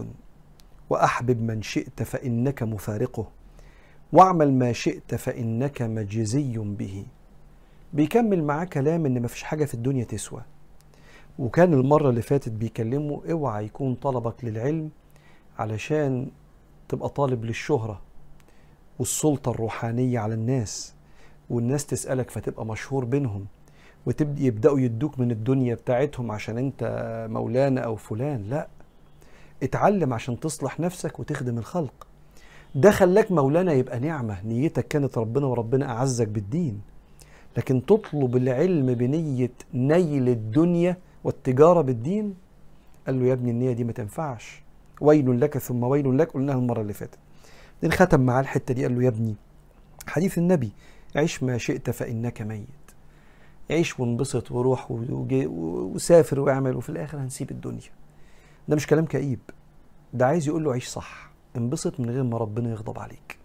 [0.89, 3.27] وأحبب من شئت فإنك مفارقه
[4.13, 7.05] واعمل ما شئت فإنك مجزي به.
[7.93, 10.41] بيكمل معاه كلام إن مفيش حاجة في الدنيا تسوى.
[11.39, 14.89] وكان المرة اللي فاتت بيكلمه اوعى يكون طلبك للعلم
[15.61, 16.27] علشان
[16.89, 18.01] تبقى طالب للشهرة
[18.99, 20.93] والسلطة الروحانية على الناس
[21.49, 23.45] والناس تسألك فتبقى مشهور بينهم
[24.05, 26.83] وتبدأ يبدأوا يدوك من الدنيا بتاعتهم عشان أنت
[27.31, 28.67] مولانا أو فلان لا.
[29.63, 32.07] اتعلم عشان تصلح نفسك وتخدم الخلق.
[32.75, 36.81] ده خلاك مولانا يبقى نعمة نيتك كانت ربنا وربنا أعزك بالدين.
[37.57, 42.35] لكن تطلب العلم بنية نيل الدنيا والتجارة بالدين؟
[43.05, 44.60] قال له يا ابني النية دي ما تنفعش.
[45.01, 47.19] ويل لك ثم ويل لك قلناها المرة اللي فاتت.
[47.75, 49.35] بعدين ختم معاه الحتة دي قال له يا ابني
[50.07, 50.71] حديث النبي
[51.15, 52.67] عيش ما شئت فإنك ميت.
[53.71, 57.89] عيش وانبسط وروح وسافر واعمل وفي الآخر هنسيب الدنيا.
[58.67, 59.39] ده مش كلام كئيب.
[60.13, 61.31] ده عايز يقول له عيش صح.
[61.57, 63.37] انبسط من غير ما ربنا يغضب عليك.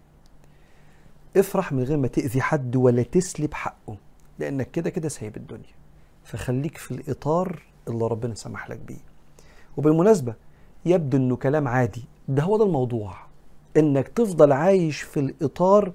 [1.37, 3.97] افرح من غير ما تأذي حد ولا تسلب حقه
[4.39, 5.77] لأنك كده كده سايب الدنيا.
[6.23, 8.97] فخليك في الإطار اللي ربنا سمح لك بيه.
[9.77, 10.33] وبالمناسبة
[10.85, 12.03] يبدو إنه كلام عادي.
[12.27, 13.13] ده هو ده الموضوع.
[13.77, 15.91] إنك تفضل عايش في الإطار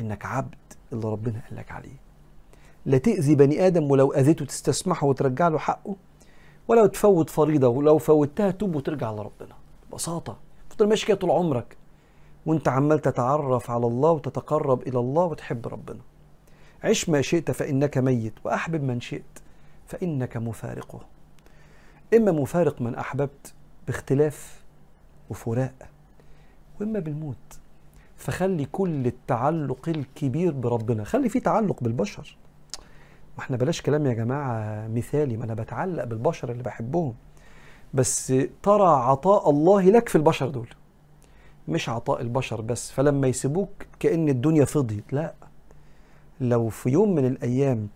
[0.00, 0.54] إنك عبد
[0.92, 2.02] اللي ربنا قال لك عليه.
[2.86, 5.96] لا تأذي بني آدم ولو أذيته تستسمحه وترجع له حقه
[6.68, 9.54] ولو تفوت فريضة ولو فوتها توب وترجع لربنا
[9.90, 10.36] ببساطة.
[10.70, 11.76] تفضل ماشي كده طول عمرك.
[12.46, 16.00] وأنت عمال تتعرف على الله وتتقرب إلى الله وتحب ربنا.
[16.84, 19.38] عش ما شئت فإنك ميت وأحبب من شئت
[19.86, 21.00] فإنك مفارقه.
[22.14, 23.54] إما مفارق من أحببت
[23.86, 24.62] باختلاف
[25.30, 25.74] وفراق
[26.80, 27.36] وإما بالموت.
[28.16, 31.04] فخلي كل التعلق الكبير بربنا.
[31.04, 32.36] خلي فيه تعلق بالبشر.
[33.38, 37.14] ما إحنا بلاش كلام يا جماعة مثالي ما أنا بتعلق بالبشر اللي بحبهم.
[37.94, 40.68] بس ترى عطاء الله لك في البشر دول.
[41.68, 42.90] مش عطاء البشر بس.
[42.90, 45.12] فلما يسيبوك كأن الدنيا فضيت.
[45.12, 45.34] لا.
[46.40, 47.88] لو في يوم من الأيام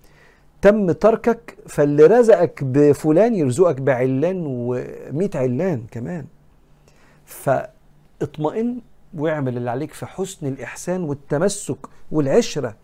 [0.63, 6.27] تم تركك فاللي رزقك بفلان يرزقك بعلان ومئة علان كمان.
[7.27, 8.81] فاطمئن
[9.15, 11.79] واعمل اللي عليك في حسن الإحسان والتمسك
[12.11, 12.77] والعشرة.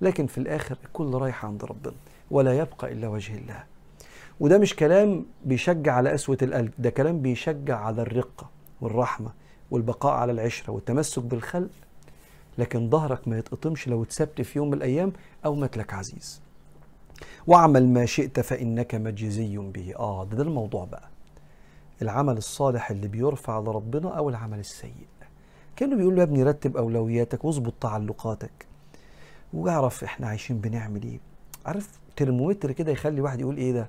[0.00, 1.94] لكن في الآخر الكل رايح عند ربنا
[2.30, 3.64] ولا يبقى إلا وجه الله.
[4.40, 8.50] وده مش كلام بيشجع على قسوة القلب ده كلام بيشجع على الرقة
[8.80, 9.30] والرحمة
[9.70, 11.70] والبقاء على العشرة والتمسك بالخلق.
[12.58, 15.12] لكن ظهرك ما يتقطمش لو اتسبت في يوم من الأيام
[15.44, 16.40] أو مات لك عزيز.
[17.46, 19.94] واعمل ما شئت فإنك مجزي به.
[19.98, 21.08] آه ده, ده الموضوع بقى.
[22.02, 24.94] العمل الصالح اللي بيرفع لربنا أو العمل السيء.
[25.76, 28.66] كانوا بيقول له يا ابني رتب أولوياتك واظبط تعلقاتك.
[29.52, 31.20] واعرف إحنا عايشين بنعمل إيه.
[31.66, 33.88] عارف ترمومتر كده يخلي واحد يقول إيه ده؟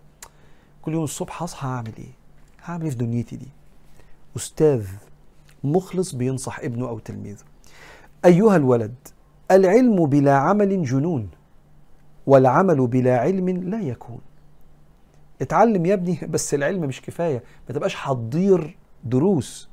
[0.82, 2.12] كل يوم الصبح هصحى هعمل إيه؟
[2.64, 3.48] هعمل إيه في دنيتي دي؟
[4.38, 4.86] أستاذ
[5.64, 7.44] مخلص بينصح ابنه أو تلميذه.
[8.26, 8.96] أيها الولد
[9.52, 11.30] العلم بلا عمل جنون.
[12.30, 14.20] والعمل بلا علم لا يكون.
[15.42, 17.44] اتعلم يا ابني بس العلم مش كفاية.
[17.70, 19.70] ما تبقاش حضير دروس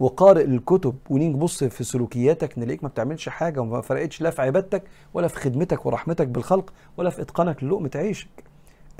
[0.00, 4.82] وقارئ الكتب ونيجي نبص في سلوكياتك نلاقيك ما بتعملش حاجة وما فرقتش لا في عبادتك
[5.14, 8.44] ولا في خدمتك ورحمتك بالخلق ولا في إتقانك للقمه عيشك.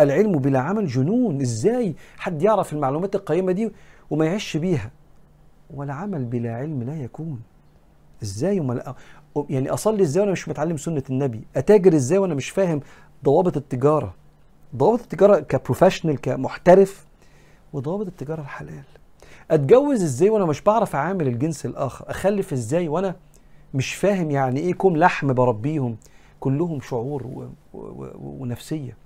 [0.01, 1.41] العلم بلا عمل جنون.
[1.41, 3.73] إزاي حد يعرف المعلومات القيمة دي
[4.11, 4.91] وما يعيش بيها؟
[5.71, 7.41] ولا عمل بلا علم لا يكون.
[8.23, 8.83] إزاي؟
[9.51, 12.81] يعني أصلي إزاي وأنا مش متعلم سنة النبي؟ أتاجر إزاي وأنا مش فاهم
[13.25, 14.15] ضوابط التجارة؟
[14.77, 17.07] ضوابط التجارة ك professional كمحترف
[17.73, 18.83] وضوابط التجارة الحلال.
[19.51, 23.15] أتجوز إزاي وأنا مش بعرف أعامل الجنس الآخر؟ أخلف إزاي وأنا
[23.75, 25.97] مش فاهم يعني إيه كوم لحم بربيهم؟
[26.41, 27.49] كلهم شعور و...
[27.75, 27.79] و...
[27.79, 28.11] و...
[28.19, 28.97] ونفسية.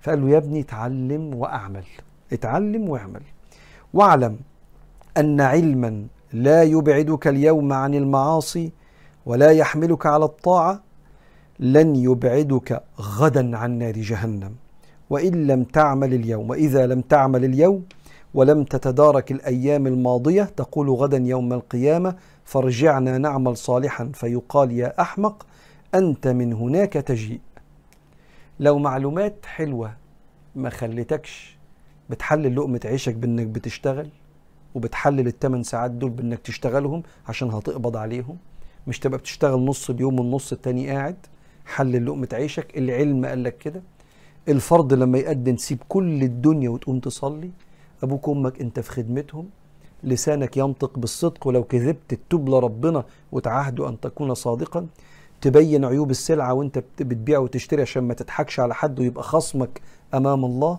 [0.00, 1.84] فقال له يا ابني اتعلم وأعمل
[2.32, 3.22] اتعلم وأعمل.
[3.94, 4.38] واعلم
[5.16, 8.72] أن علما لا يبعدك اليوم عن المعاصي
[9.26, 10.82] ولا يحملك على الطاعة
[11.58, 14.54] لن يبعدك غدا عن نار جهنم.
[15.10, 17.84] وإن لم تعمل اليوم وإذا لم تعمل اليوم
[18.34, 22.14] ولم تتدارك الأيام الماضية تقول غدا يوم القيامة
[22.44, 24.10] فارجعنا نعمل صالحا.
[24.14, 25.46] فيقال يا أحمق
[25.94, 27.40] أنت من هناك تجيء.
[28.60, 29.92] لو معلومات حلوة
[30.56, 31.58] ما خلتكش
[32.10, 34.08] بتحلل لقمة عيشك بإنك بتشتغل
[34.74, 38.36] وبتحلل الثمان ساعات دول بإنك تشتغلهم عشان هتقبض عليهم.
[38.86, 41.16] مش تبقى بتشتغل نص اليوم والنص التاني قاعد
[41.66, 42.78] حلل لقمة عيشك.
[42.78, 43.82] العلم قال لك كده.
[44.48, 47.50] الفرض لما يقدم تسيب كل الدنيا وتقوم تصلي.
[48.02, 49.48] أبوك وأمك أنت في خدمتهم.
[50.04, 51.46] لسانك ينطق بالصدق.
[51.46, 54.86] ولو كذبت تتوب لربنا وتعهد أن تكون صادقا.
[55.40, 59.80] تبين عيوب السلعة وأنت بتبيع وتشتري عشان ما تضحكش على حد ويبقى خصمك
[60.14, 60.78] أمام الله.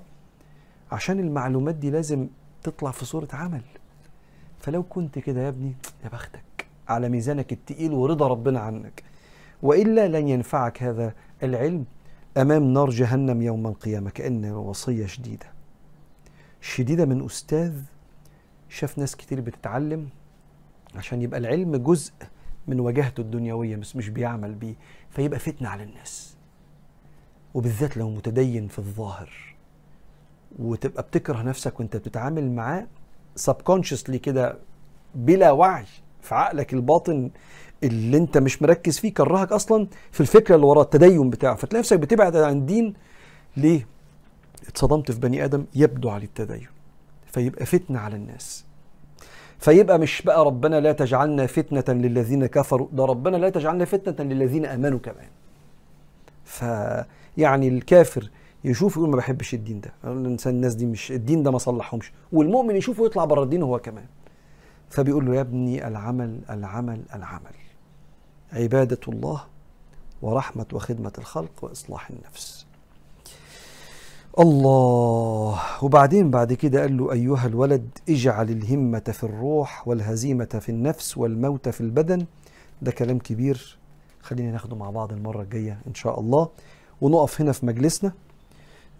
[0.91, 2.27] عشان المعلومات دي لازم
[2.63, 3.61] تطلع في صورة عمل.
[4.59, 5.73] فلو كنت كده يا ابني
[6.03, 6.50] يا بختك.
[6.87, 9.03] على ميزانك التقيل ورضا ربنا عنك.
[9.61, 11.13] وإلا لن ينفعك هذا
[11.43, 11.85] العلم
[12.37, 15.45] أمام نار جهنم يوم القيامة كأن وصية شديدة.
[16.61, 17.73] شديدة من أستاذ
[18.69, 20.09] شاف ناس كتير بتتعلم
[20.95, 22.13] عشان يبقى العلم جزء
[22.67, 24.75] من واجهته الدنيوية بس مش بيعمل بيه
[25.09, 26.35] فيبقى فتنة على الناس.
[27.53, 29.29] وبالذات لو متدين في الظاهر.
[30.59, 32.87] وتبقى بتكره نفسك وانت بتتعامل معاه
[33.35, 34.57] سبكونشسلي كده
[35.15, 35.85] بلا وعي.
[36.21, 37.29] في عقلك الباطن
[37.83, 41.55] اللي انت مش مركز فيه كرهك أصلا في الفكرة اللي ورا التدين بتاعه.
[41.55, 42.93] فتلاقي نفسك بتبعد عن الدين.
[43.57, 43.87] ليه؟
[44.67, 46.67] اتصدمت في بني آدم يبدو عليه التدين
[47.31, 48.65] فيبقى فتنة على الناس.
[49.59, 54.65] فيبقى مش بقى ربنا لا تجعلنا فتنة للذين كفروا ده ربنا لا تجعلنا فتنة للذين
[54.65, 55.27] آمنوا كمان.
[56.45, 58.29] فيعني الكافر
[58.63, 59.93] يشوف يقول ما بحبش الدين ده.
[60.45, 62.11] الناس دي مش الدين ده ما صلحهمش.
[62.31, 64.05] والمؤمن يشوفه يطلع بره الدين هو كمان.
[64.91, 67.55] فبيقول له يا ابني العمل العمل العمل.
[68.53, 69.43] عبادة الله
[70.21, 72.65] ورحمة وخدمة الخلق وإصلاح النفس.
[74.39, 75.59] الله.
[75.81, 81.69] وبعدين بعد كده قال له أيها الولد اجعل الهمة في الروح والهزيمة في النفس والموت
[81.69, 82.25] في البدن.
[82.81, 83.77] ده كلام كبير.
[84.21, 86.49] خلينا ناخده مع بعض المرة الجاية إن شاء الله.
[87.01, 88.11] ونقف هنا في مجلسنا.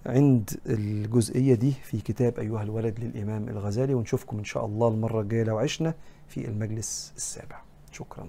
[0.05, 5.43] عند الجزئية دي في كتاب أيها الولد للإمام الغزالي ونشوفكم إن شاء الله المرة الجاية
[5.43, 5.93] لو عشنا
[6.27, 7.61] في المجلس السابع.
[7.91, 8.27] شكراً.